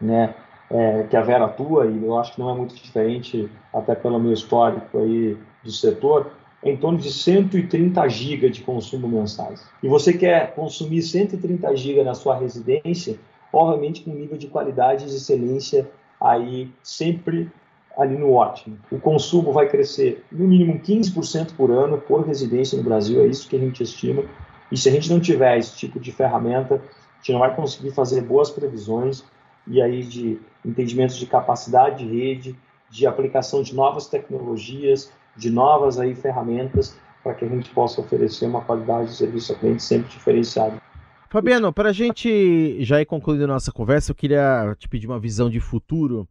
né, 0.00 0.34
é, 0.70 1.04
que 1.04 1.16
a 1.16 1.22
Vera 1.22 1.44
atua, 1.44 1.86
e 1.86 2.04
eu 2.04 2.18
acho 2.18 2.34
que 2.34 2.40
não 2.40 2.50
é 2.50 2.54
muito 2.54 2.74
diferente, 2.74 3.48
até 3.72 3.94
pelo 3.94 4.18
meu 4.18 4.32
histórico 4.32 4.98
aí 4.98 5.36
do 5.62 5.70
setor, 5.70 6.30
é 6.62 6.70
em 6.70 6.76
torno 6.76 6.98
de 6.98 7.12
130 7.12 8.08
GB 8.08 8.50
de 8.50 8.62
consumo 8.62 9.06
mensais. 9.06 9.64
E 9.82 9.88
você 9.88 10.12
quer 10.12 10.54
consumir 10.54 11.02
130 11.02 11.76
GB 11.76 12.02
na 12.02 12.14
sua 12.14 12.36
residência, 12.36 13.18
obviamente 13.52 14.02
com 14.02 14.10
nível 14.10 14.36
de 14.36 14.48
qualidade 14.48 15.04
e 15.04 15.08
excelência 15.08 15.88
aí 16.20 16.70
sempre 16.82 17.50
ali 17.96 18.16
no 18.16 18.32
ótimo. 18.32 18.78
O 18.90 18.98
consumo 18.98 19.52
vai 19.52 19.68
crescer 19.68 20.24
no 20.30 20.46
mínimo 20.46 20.78
15% 20.80 21.54
por 21.56 21.70
ano 21.70 21.98
por 21.98 22.26
residência 22.26 22.76
no 22.76 22.84
Brasil, 22.84 23.22
é 23.22 23.26
isso 23.26 23.48
que 23.48 23.56
a 23.56 23.58
gente 23.58 23.82
estima. 23.82 24.24
E 24.70 24.76
se 24.76 24.88
a 24.88 24.92
gente 24.92 25.10
não 25.10 25.20
tiver 25.20 25.56
esse 25.58 25.76
tipo 25.76 26.00
de 26.00 26.10
ferramenta, 26.10 26.74
a 26.74 27.16
gente 27.18 27.32
não 27.32 27.38
vai 27.38 27.54
conseguir 27.54 27.92
fazer 27.92 28.22
boas 28.22 28.50
previsões 28.50 29.24
e 29.66 29.82
aí 29.82 30.02
de 30.02 30.38
entendimentos 30.64 31.16
de 31.16 31.26
capacidade 31.26 32.04
de 32.04 32.14
rede, 32.14 32.56
de 32.90 33.06
aplicação 33.06 33.62
de 33.62 33.74
novas 33.74 34.08
tecnologias, 34.08 35.12
de 35.36 35.50
novas 35.50 35.98
aí 35.98 36.14
ferramentas 36.14 36.96
para 37.22 37.34
que 37.34 37.44
a 37.44 37.48
gente 37.48 37.70
possa 37.70 38.00
oferecer 38.00 38.46
uma 38.46 38.62
qualidade 38.62 39.10
de 39.10 39.16
serviço 39.16 39.52
ao 39.52 39.58
cliente 39.58 39.82
sempre 39.82 40.08
diferenciada. 40.08 40.80
Fabiano, 41.28 41.72
para 41.72 41.90
a 41.90 41.92
gente 41.92 42.82
já 42.84 43.00
ir 43.00 43.04
concluindo 43.04 43.46
nossa 43.46 43.72
conversa, 43.72 44.12
eu 44.12 44.14
queria 44.14 44.74
te 44.78 44.88
pedir 44.88 45.08
uma 45.08 45.18
visão 45.18 45.50
de 45.50 45.58
futuro 45.58 46.28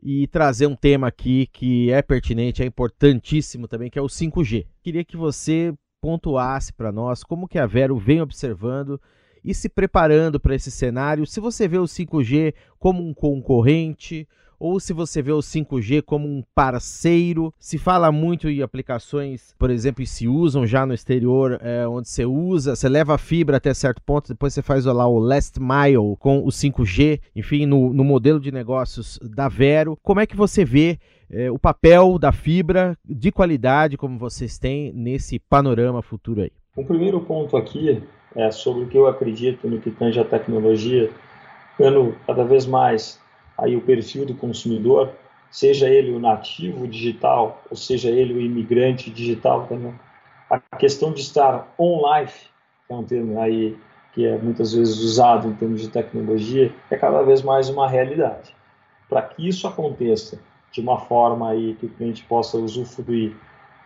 e 0.00 0.28
trazer 0.28 0.66
um 0.66 0.76
tema 0.76 1.08
aqui 1.08 1.48
que 1.52 1.90
é 1.90 2.00
pertinente, 2.00 2.62
é 2.62 2.66
importantíssimo 2.66 3.66
também, 3.66 3.90
que 3.90 3.98
é 3.98 4.02
o 4.02 4.06
5G. 4.06 4.66
Queria 4.82 5.04
que 5.04 5.16
você 5.16 5.74
pontuasse 6.00 6.72
para 6.72 6.92
nós 6.92 7.24
como 7.24 7.48
que 7.48 7.58
a 7.58 7.66
Vero 7.66 7.96
vem 7.96 8.22
observando 8.22 9.00
e 9.46 9.54
se 9.54 9.68
preparando 9.68 10.40
para 10.40 10.56
esse 10.56 10.70
cenário. 10.70 11.24
Se 11.24 11.38
você 11.38 11.68
vê 11.68 11.78
o 11.78 11.84
5G 11.84 12.52
como 12.78 13.06
um 13.06 13.14
concorrente 13.14 14.28
ou 14.58 14.80
se 14.80 14.92
você 14.92 15.22
vê 15.22 15.32
o 15.32 15.38
5G 15.38 16.02
como 16.02 16.26
um 16.26 16.42
parceiro. 16.54 17.52
Se 17.58 17.78
fala 17.78 18.10
muito 18.10 18.48
em 18.48 18.62
aplicações, 18.62 19.54
por 19.58 19.70
exemplo, 19.70 20.02
e 20.02 20.06
se 20.06 20.26
usam 20.26 20.66
já 20.66 20.86
no 20.86 20.94
exterior, 20.94 21.58
é, 21.62 21.86
onde 21.86 22.08
você 22.08 22.24
usa, 22.24 22.74
você 22.74 22.88
leva 22.88 23.14
a 23.14 23.18
fibra 23.18 23.58
até 23.58 23.72
certo 23.74 24.02
ponto, 24.02 24.28
depois 24.28 24.54
você 24.54 24.62
faz 24.62 24.84
lá 24.84 25.06
o 25.06 25.18
last 25.18 25.60
mile 25.60 26.16
com 26.18 26.38
o 26.38 26.48
5G, 26.48 27.20
enfim, 27.34 27.66
no, 27.66 27.92
no 27.92 28.04
modelo 28.04 28.40
de 28.40 28.50
negócios 28.50 29.18
da 29.22 29.48
Vero. 29.48 29.98
Como 30.02 30.20
é 30.20 30.26
que 30.26 30.36
você 30.36 30.64
vê 30.64 30.98
é, 31.30 31.50
o 31.50 31.58
papel 31.58 32.18
da 32.18 32.32
fibra 32.32 32.96
de 33.04 33.30
qualidade 33.30 33.96
como 33.96 34.18
vocês 34.18 34.58
têm 34.58 34.92
nesse 34.92 35.38
panorama 35.38 36.02
futuro 36.02 36.42
aí? 36.42 36.52
O 36.74 36.84
primeiro 36.84 37.20
ponto 37.20 37.56
aqui 37.56 38.02
é 38.36 38.50
sobre 38.50 38.84
o 38.84 38.86
que 38.86 38.98
eu 38.98 39.06
acredito 39.06 39.68
no 39.68 39.80
que 39.80 39.90
tange 39.90 40.20
a 40.20 40.24
tecnologia, 40.24 41.10
ficando 41.72 42.14
cada 42.26 42.44
vez 42.44 42.66
mais 42.66 43.20
aí 43.56 43.74
o 43.74 43.80
perfil 43.80 44.26
do 44.26 44.34
consumidor, 44.34 45.10
seja 45.50 45.88
ele 45.88 46.12
o 46.12 46.20
nativo 46.20 46.86
digital, 46.86 47.62
ou 47.70 47.76
seja 47.76 48.10
ele 48.10 48.34
o 48.34 48.40
imigrante 48.40 49.10
digital 49.10 49.66
também. 49.66 49.94
A 50.50 50.58
questão 50.76 51.12
de 51.12 51.22
estar 51.22 51.74
online, 51.78 52.30
que 52.86 52.92
é 52.92 52.94
um 52.94 53.02
termo 53.02 53.40
aí 53.40 53.76
que 54.12 54.26
é 54.26 54.38
muitas 54.38 54.72
vezes 54.72 54.98
usado 54.98 55.48
em 55.48 55.54
termos 55.54 55.82
de 55.82 55.88
tecnologia, 55.88 56.72
é 56.90 56.96
cada 56.96 57.22
vez 57.22 57.42
mais 57.42 57.68
uma 57.68 57.86
realidade. 57.86 58.54
Para 59.08 59.20
que 59.22 59.46
isso 59.46 59.68
aconteça 59.68 60.38
de 60.72 60.80
uma 60.80 60.98
forma 60.98 61.50
aí 61.50 61.74
que 61.74 61.86
o 61.86 61.90
cliente 61.90 62.24
possa 62.24 62.56
usufruir 62.56 63.36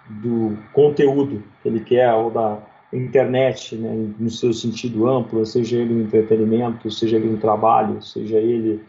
do 0.09 0.57
conteúdo 0.73 1.42
que 1.62 1.69
ele 1.69 1.80
quer 1.80 2.12
ou 2.14 2.30
da 2.30 2.59
internet, 2.92 3.76
né, 3.76 4.12
no 4.18 4.30
seu 4.30 4.52
sentido 4.52 5.09
amplo, 5.09 5.44
seja 5.47 5.76
ele 5.76 5.94
um 5.94 6.00
entretenimento, 6.02 6.90
seja 6.90 7.16
ele 7.16 7.28
um 7.28 7.37
trabalho, 7.37 8.02
seja 8.02 8.38
ele 8.38 8.82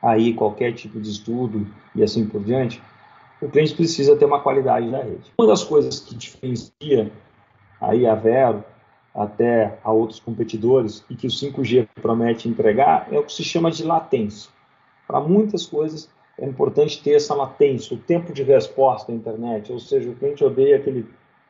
aí 0.00 0.34
qualquer 0.34 0.72
tipo 0.72 1.00
de 1.00 1.10
estudo 1.10 1.66
e 1.94 2.02
assim 2.02 2.26
por 2.26 2.42
diante, 2.42 2.80
o 3.40 3.48
cliente 3.48 3.74
precisa 3.74 4.16
ter 4.16 4.24
uma 4.24 4.40
qualidade 4.40 4.90
da 4.90 5.02
rede. 5.02 5.32
Uma 5.38 5.48
das 5.48 5.64
coisas 5.64 5.98
que 5.98 6.14
diferencia 6.14 7.10
aí 7.80 8.06
a 8.06 8.14
Vero 8.14 8.62
até 9.14 9.78
a 9.82 9.92
outros 9.92 10.20
competidores 10.20 11.04
e 11.08 11.14
que 11.14 11.26
o 11.26 11.30
5G 11.30 11.88
promete 12.00 12.48
entregar 12.48 13.08
é 13.10 13.18
o 13.18 13.24
que 13.24 13.32
se 13.32 13.44
chama 13.44 13.70
de 13.70 13.84
latência. 13.84 14.50
Para 15.06 15.20
muitas 15.20 15.66
coisas 15.66 16.08
é 16.38 16.44
importante 16.44 17.02
ter 17.02 17.12
essa 17.12 17.34
latência, 17.34 17.96
o 17.96 18.00
tempo 18.00 18.32
de 18.32 18.42
resposta 18.42 19.12
da 19.12 19.16
internet, 19.16 19.72
ou 19.72 19.78
seja, 19.78 20.10
o 20.10 20.16
cliente 20.16 20.42
odeia 20.42 20.76
aquele 20.76 21.06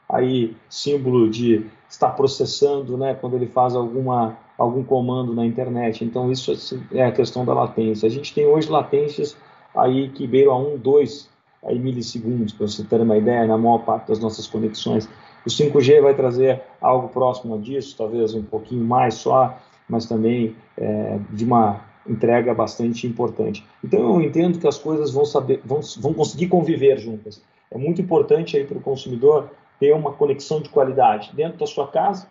aí 0.08 0.56
símbolo 0.68 1.28
de 1.28 1.66
estar 1.88 2.10
processando, 2.10 2.96
né, 2.96 3.14
quando 3.14 3.36
ele 3.36 3.46
faz 3.46 3.74
alguma 3.74 4.36
algum 4.56 4.84
comando 4.84 5.34
na 5.34 5.44
internet. 5.44 6.04
Então 6.04 6.30
isso 6.30 6.52
é 6.92 7.04
a 7.04 7.12
questão 7.12 7.44
da 7.44 7.52
latência. 7.52 8.06
A 8.06 8.10
gente 8.10 8.32
tem 8.32 8.46
hoje 8.46 8.70
latências 8.70 9.36
aí 9.74 10.08
que 10.10 10.26
beiram 10.26 10.52
a 10.52 10.58
1, 10.58 10.78
2 10.78 11.28
aí, 11.64 11.78
milissegundos, 11.78 12.52
para 12.52 12.68
você 12.68 12.84
ter 12.84 13.00
uma 13.00 13.16
ideia, 13.16 13.46
na 13.46 13.58
maior 13.58 13.78
parte 13.78 14.08
das 14.08 14.20
nossas 14.20 14.46
conexões. 14.46 15.08
O 15.44 15.48
5G 15.48 16.00
vai 16.00 16.14
trazer 16.14 16.62
algo 16.80 17.08
próximo 17.08 17.58
disso, 17.58 17.96
talvez 17.96 18.34
um 18.34 18.42
pouquinho 18.42 18.84
mais 18.84 19.14
só, 19.14 19.58
mas 19.88 20.06
também 20.06 20.54
é, 20.76 21.18
de 21.30 21.44
uma 21.44 21.80
entrega 22.06 22.54
bastante 22.54 23.06
importante. 23.06 23.64
Então 23.82 24.00
eu 24.00 24.22
entendo 24.22 24.58
que 24.58 24.68
as 24.68 24.78
coisas 24.78 25.10
vão 25.10 25.24
saber, 25.24 25.60
vão, 25.64 25.80
vão 25.98 26.12
conseguir 26.12 26.48
conviver 26.48 26.98
juntas. 26.98 27.42
É 27.70 27.78
muito 27.78 28.00
importante 28.00 28.56
aí 28.56 28.64
para 28.64 28.78
o 28.78 28.80
consumidor 28.80 29.50
ter 29.78 29.92
uma 29.92 30.12
conexão 30.12 30.60
de 30.60 30.68
qualidade 30.68 31.30
dentro 31.34 31.58
da 31.58 31.66
sua 31.66 31.88
casa 31.88 32.28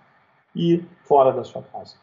e 0.56 0.84
fora 1.04 1.32
da 1.32 1.44
sua 1.44 1.62
casa. 1.62 1.96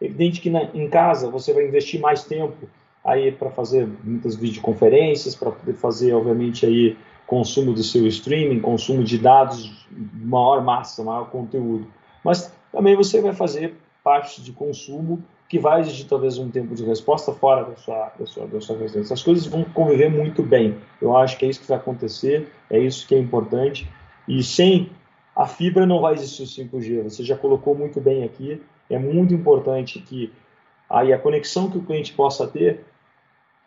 Evidente 0.00 0.40
que 0.40 0.50
na, 0.50 0.64
em 0.74 0.88
casa 0.88 1.30
você 1.30 1.52
vai 1.52 1.66
investir 1.66 2.00
mais 2.00 2.24
tempo 2.24 2.68
aí 3.04 3.32
para 3.32 3.50
fazer 3.50 3.88
muitas 4.02 4.34
videoconferências, 4.34 5.34
para 5.34 5.50
poder 5.50 5.74
fazer, 5.74 6.14
obviamente, 6.14 6.64
aí 6.64 6.96
consumo 7.26 7.72
do 7.72 7.82
seu 7.82 8.06
streaming, 8.06 8.60
consumo 8.60 9.02
de 9.02 9.18
dados, 9.18 9.86
maior 9.90 10.62
massa, 10.62 11.02
maior 11.02 11.30
conteúdo. 11.30 11.86
Mas 12.22 12.52
também 12.72 12.96
você 12.96 13.20
vai 13.20 13.32
fazer 13.32 13.74
parte 14.02 14.42
de 14.42 14.52
consumo 14.52 15.22
que 15.48 15.58
vai 15.58 15.80
exigir 15.80 16.06
talvez 16.06 16.38
um 16.38 16.50
tempo 16.50 16.74
de 16.74 16.84
resposta 16.84 17.32
fora 17.32 17.64
da 17.64 17.76
sua, 17.76 18.12
da 18.18 18.26
sua, 18.26 18.46
da 18.46 18.60
sua 18.60 18.76
residência. 18.76 19.14
As 19.14 19.22
coisas 19.22 19.46
vão 19.46 19.62
conviver 19.64 20.10
muito 20.10 20.42
bem. 20.42 20.76
Eu 21.00 21.16
acho 21.16 21.38
que 21.38 21.44
é 21.44 21.48
isso 21.48 21.60
que 21.60 21.68
vai 21.68 21.76
acontecer, 21.76 22.50
é 22.70 22.78
isso 22.78 23.06
que 23.06 23.14
é 23.14 23.18
importante. 23.18 23.88
E 24.26 24.42
sem 24.42 24.90
a 25.34 25.46
fibra 25.46 25.84
não 25.86 26.00
vai 26.00 26.14
existir 26.14 26.42
o 26.42 26.46
5G. 26.46 27.02
Você 27.04 27.24
já 27.24 27.36
colocou 27.36 27.74
muito 27.74 28.00
bem 28.00 28.24
aqui 28.24 28.60
é 28.88 28.98
muito 28.98 29.34
importante 29.34 29.98
que 29.98 30.32
aí 30.88 31.12
a 31.12 31.18
conexão 31.18 31.70
que 31.70 31.78
o 31.78 31.82
cliente 31.82 32.12
possa 32.12 32.46
ter, 32.46 32.84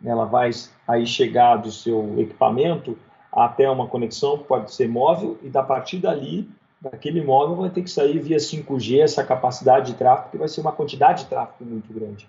ela 0.04 0.24
vai 0.24 0.50
aí 0.86 1.06
chegar 1.06 1.56
do 1.56 1.72
seu 1.72 2.14
equipamento 2.18 2.96
até 3.32 3.68
uma 3.68 3.86
conexão 3.86 4.38
que 4.38 4.44
pode 4.44 4.72
ser 4.72 4.88
móvel 4.88 5.36
e 5.42 5.48
da 5.48 5.62
partir 5.62 5.98
dali, 5.98 6.48
daquele 6.80 7.22
móvel 7.22 7.56
vai 7.56 7.70
ter 7.70 7.82
que 7.82 7.90
sair 7.90 8.18
via 8.20 8.36
5G 8.36 9.00
essa 9.00 9.24
capacidade 9.24 9.92
de 9.92 9.98
tráfego 9.98 10.30
que 10.30 10.38
vai 10.38 10.48
ser 10.48 10.60
uma 10.60 10.72
quantidade 10.72 11.24
de 11.24 11.28
tráfego 11.28 11.68
muito 11.68 11.92
grande. 11.92 12.28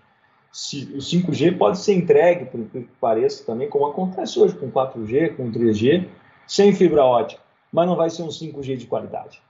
Se, 0.51 0.85
o 0.95 0.97
5G 0.97 1.57
pode 1.57 1.77
ser 1.77 1.93
entregue, 1.93 2.45
por 2.45 2.65
que 2.65 2.87
pareça, 2.99 3.45
também 3.45 3.69
como 3.69 3.85
acontece 3.85 4.39
hoje 4.39 4.55
com 4.55 4.71
4G, 4.71 5.35
com 5.35 5.51
3G, 5.51 6.07
sem 6.47 6.73
fibra 6.73 7.05
ótica, 7.05 7.41
mas 7.71 7.87
não 7.87 7.95
vai 7.95 8.09
ser 8.09 8.23
um 8.23 8.27
5G 8.27 8.77
de 8.77 8.87
qualidade. 8.87 9.41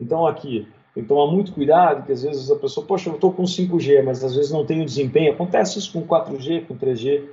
Então 0.00 0.26
aqui 0.26 0.68
tem 0.94 1.02
que 1.02 1.08
tomar 1.08 1.30
muito 1.30 1.52
cuidado, 1.52 2.04
que 2.04 2.12
às 2.12 2.22
vezes 2.22 2.50
a 2.50 2.56
pessoa, 2.56 2.86
poxa, 2.86 3.10
eu 3.10 3.14
estou 3.14 3.32
com 3.32 3.44
5G, 3.44 4.02
mas 4.02 4.24
às 4.24 4.34
vezes 4.34 4.50
não 4.50 4.64
tem 4.64 4.82
o 4.82 4.84
desempenho. 4.84 5.32
Acontece 5.32 5.78
isso 5.78 5.92
com 5.92 6.06
4G, 6.06 6.66
com 6.66 6.76
3G, 6.76 7.28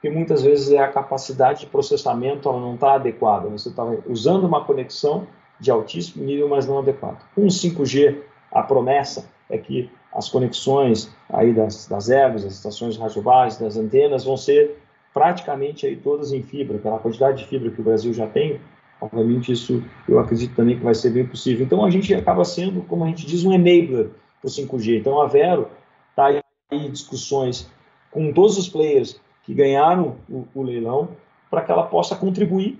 que 0.00 0.10
muitas 0.10 0.42
vezes 0.42 0.70
é 0.72 0.78
a 0.78 0.88
capacidade 0.88 1.60
de 1.60 1.66
processamento 1.66 2.48
ela 2.48 2.60
não 2.60 2.74
está 2.74 2.94
adequada. 2.94 3.48
Você 3.48 3.68
está 3.68 3.84
usando 4.06 4.44
uma 4.44 4.64
conexão 4.64 5.26
de 5.60 5.70
altíssimo 5.70 6.24
nível, 6.24 6.48
mas 6.48 6.66
não 6.66 6.78
adequado. 6.78 7.24
Com 7.34 7.46
5G, 7.46 8.20
a 8.50 8.62
promessa 8.62 9.28
é 9.48 9.58
que 9.58 9.90
as 10.12 10.28
conexões 10.28 11.10
aí 11.28 11.52
das, 11.52 11.86
das 11.86 12.08
ervas, 12.08 12.44
das 12.44 12.54
estações 12.54 12.96
radiobases, 12.96 13.58
das 13.58 13.76
antenas, 13.76 14.24
vão 14.24 14.36
ser 14.36 14.78
praticamente 15.12 15.86
aí 15.86 15.96
todas 15.96 16.32
em 16.32 16.42
fibra, 16.42 16.78
pela 16.78 16.98
quantidade 16.98 17.38
de 17.38 17.48
fibra 17.48 17.70
que 17.70 17.80
o 17.80 17.84
Brasil 17.84 18.12
já 18.12 18.26
tem, 18.26 18.60
Obviamente, 19.04 19.52
isso 19.52 19.82
eu 20.08 20.18
acredito 20.18 20.54
também 20.54 20.78
que 20.78 20.82
vai 20.82 20.94
ser 20.94 21.10
bem 21.10 21.26
possível. 21.26 21.66
Então, 21.66 21.84
a 21.84 21.90
gente 21.90 22.14
acaba 22.14 22.42
sendo, 22.42 22.80
como 22.82 23.04
a 23.04 23.08
gente 23.08 23.26
diz, 23.26 23.44
um 23.44 23.52
enabler 23.52 24.08
para 24.40 24.48
o 24.48 24.50
5G. 24.50 24.98
Então, 24.98 25.20
a 25.20 25.26
Vero 25.26 25.68
está 26.10 26.26
aí 26.26 26.40
em 26.72 26.90
discussões 26.90 27.70
com 28.10 28.32
todos 28.32 28.56
os 28.56 28.66
players 28.66 29.20
que 29.42 29.52
ganharam 29.52 30.16
o, 30.28 30.46
o 30.54 30.62
leilão 30.62 31.10
para 31.50 31.60
que 31.60 31.70
ela 31.70 31.82
possa 31.82 32.16
contribuir 32.16 32.78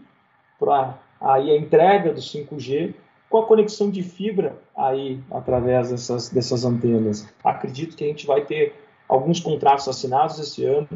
para 0.59 0.99
aí 1.21 1.51
a 1.51 1.57
entrega 1.57 2.13
do 2.13 2.21
5G 2.21 2.95
com 3.29 3.39
a 3.39 3.47
conexão 3.47 3.91
de 3.91 4.03
fibra 4.03 4.57
aí 4.75 5.21
através 5.31 5.91
dessas, 5.91 6.31
dessas 6.31 6.65
antenas. 6.65 7.29
Acredito 7.45 7.97
que 7.97 8.05
a 8.05 8.07
gente 8.07 8.27
vai 8.27 8.41
ter 8.43 8.75
alguns 9.07 9.41
contratos 9.41 9.87
assinados 9.89 10.39
esse 10.39 10.65
ano 10.65 10.89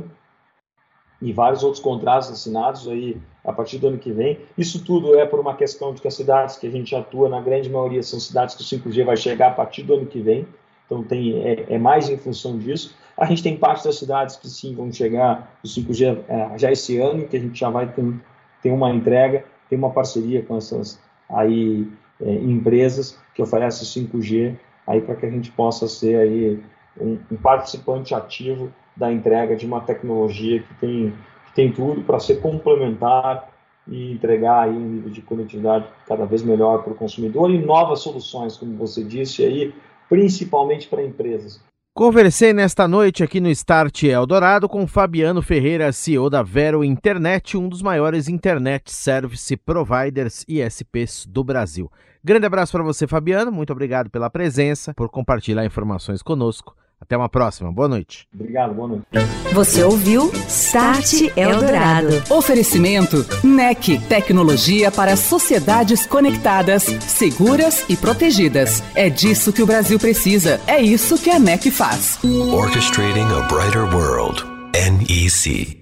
e 1.21 1.33
vários 1.33 1.63
outros 1.65 1.83
contratos 1.83 2.31
assinados 2.31 2.87
aí 2.87 3.17
a 3.45 3.53
partir 3.53 3.79
do 3.79 3.89
ano 3.89 3.99
que 3.99 4.13
vem. 4.13 4.39
Isso 4.57 4.85
tudo 4.85 5.19
é 5.19 5.27
por 5.27 5.41
uma 5.41 5.55
questão 5.55 5.93
de 5.93 6.01
que 6.01 6.09
as 6.09 6.15
cidades 6.15 6.57
que 6.57 6.67
a 6.67 6.71
gente 6.71 6.95
atua, 6.95 7.29
na 7.29 7.41
grande 7.41 7.69
maioria, 7.69 8.03
são 8.03 8.21
cidades 8.21 8.55
que 8.55 8.63
o 8.63 8.65
5G 8.65 9.05
vai 9.05 9.17
chegar 9.17 9.49
a 9.49 9.55
partir 9.55 9.83
do 9.83 9.95
ano 9.95 10.07
que 10.07 10.21
vem. 10.21 10.47
Então 10.87 11.03
tem, 11.03 11.43
é, 11.43 11.67
é 11.69 11.79
mais 11.79 12.09
em 12.09 12.17
função 12.17 12.57
disso. 12.59 12.95
A 13.17 13.25
gente 13.25 13.43
tem 13.43 13.57
parte 13.57 13.85
das 13.85 13.99
cidades 13.99 14.37
que 14.37 14.49
sim 14.49 14.75
vão 14.75 14.93
chegar 14.93 15.59
o 15.65 15.67
5G 15.67 16.19
é, 16.29 16.59
já 16.59 16.71
esse 16.71 16.99
ano, 16.99 17.27
que 17.27 17.37
a 17.37 17.41
gente 17.41 17.59
já 17.59 17.69
vai 17.69 17.91
ter, 17.91 18.15
ter 18.63 18.71
uma 18.71 18.91
entrega, 18.91 19.45
tem 19.69 19.79
uma 19.79 19.91
parceria 19.91 20.43
com 20.43 20.57
essas 20.57 21.01
aí 21.29 21.87
é, 22.21 22.33
empresas 22.33 23.19
que 23.35 23.43
oferecem 23.43 24.07
5G 24.07 24.57
aí 24.87 25.01
para 25.01 25.17
que 25.17 25.27
a 25.27 25.31
gente 25.31 25.51
possa 25.53 25.89
ser 25.89 26.17
aí 26.17 26.63
um, 26.99 27.19
um 27.31 27.37
participante 27.37 28.15
ativo 28.15 28.73
da 28.99 29.13
entrega 29.13 29.55
de 29.55 29.65
uma 29.65 29.81
tecnologia 29.81 30.61
que 30.61 30.75
tem, 30.75 31.15
que 31.47 31.55
tem 31.55 31.73
tudo 31.73 32.03
para 32.03 32.19
ser 32.19 32.41
complementar 32.41 33.49
e 33.87 34.13
entregar 34.13 34.65
aí 34.65 34.77
um 34.77 34.89
nível 34.89 35.11
de 35.11 35.23
conectividade 35.23 35.87
cada 36.07 36.27
vez 36.27 36.43
melhor 36.43 36.83
para 36.83 36.93
o 36.93 36.97
consumidor 36.97 37.51
e 37.51 37.59
novas 37.59 38.01
soluções, 38.01 38.57
como 38.57 38.77
você 38.77 39.03
disse 39.03 39.45
aí, 39.45 39.73
principalmente 40.09 40.89
para 40.89 41.03
empresas. 41.03 41.61
Conversei 41.95 42.53
nesta 42.53 42.87
noite 42.87 43.25
aqui 43.25 43.41
no 43.41 43.49
Start 43.49 44.05
Eldorado 44.05 44.69
com 44.69 44.87
Fabiano 44.87 45.43
Ferreira, 45.43 45.91
CEO 45.91 46.31
da 46.31 46.43
Vero 46.43 46.85
Internet, 46.85 47.57
um 47.57 47.69
dos 47.69 47.83
maiores 47.83 48.29
internet 48.29 48.93
service 48.93 49.57
providers 49.57 50.45
ISPs 50.47 51.27
do 51.27 51.43
Brasil. 51.43 51.91
Grande 52.23 52.47
abraço 52.47 52.73
para 52.73 52.85
você, 52.85 53.07
Fabiano. 53.07 53.51
Muito 53.51 53.73
obrigado 53.73 54.11
pela 54.11 54.31
presença, 54.31 54.95
por 54.95 55.09
compartilhar 55.09 55.65
informações 55.65 56.23
conosco. 56.23 56.77
Até 57.01 57.17
uma 57.17 57.29
próxima. 57.29 57.73
Boa 57.73 57.89
noite. 57.89 58.27
Obrigado, 58.35 58.75
boa 58.75 58.89
noite. 58.89 59.05
Você 59.53 59.83
ouviu 59.83 60.31
Start 60.49 61.31
Eldorado. 61.37 62.23
Oferecimento 62.29 63.25
NEC, 63.45 63.99
tecnologia 64.09 64.91
para 64.91 65.17
sociedades 65.17 66.07
conectadas, 66.07 66.83
seguras 66.83 67.85
e 67.89 67.97
protegidas. 67.97 68.83
É 68.95 69.09
disso 69.09 69.53
que 69.53 69.63
o 69.63 69.67
Brasil 69.67 69.99
precisa. 69.99 70.61
É 70.67 70.81
isso 70.81 71.17
que 71.17 71.31
a 71.31 71.39
NEC 71.39 71.71
faz. 71.71 72.19
Orchestrating 72.25 73.27
a 73.33 73.47
brighter 73.49 73.85
world. 73.95 74.45
NEC. 74.75 75.78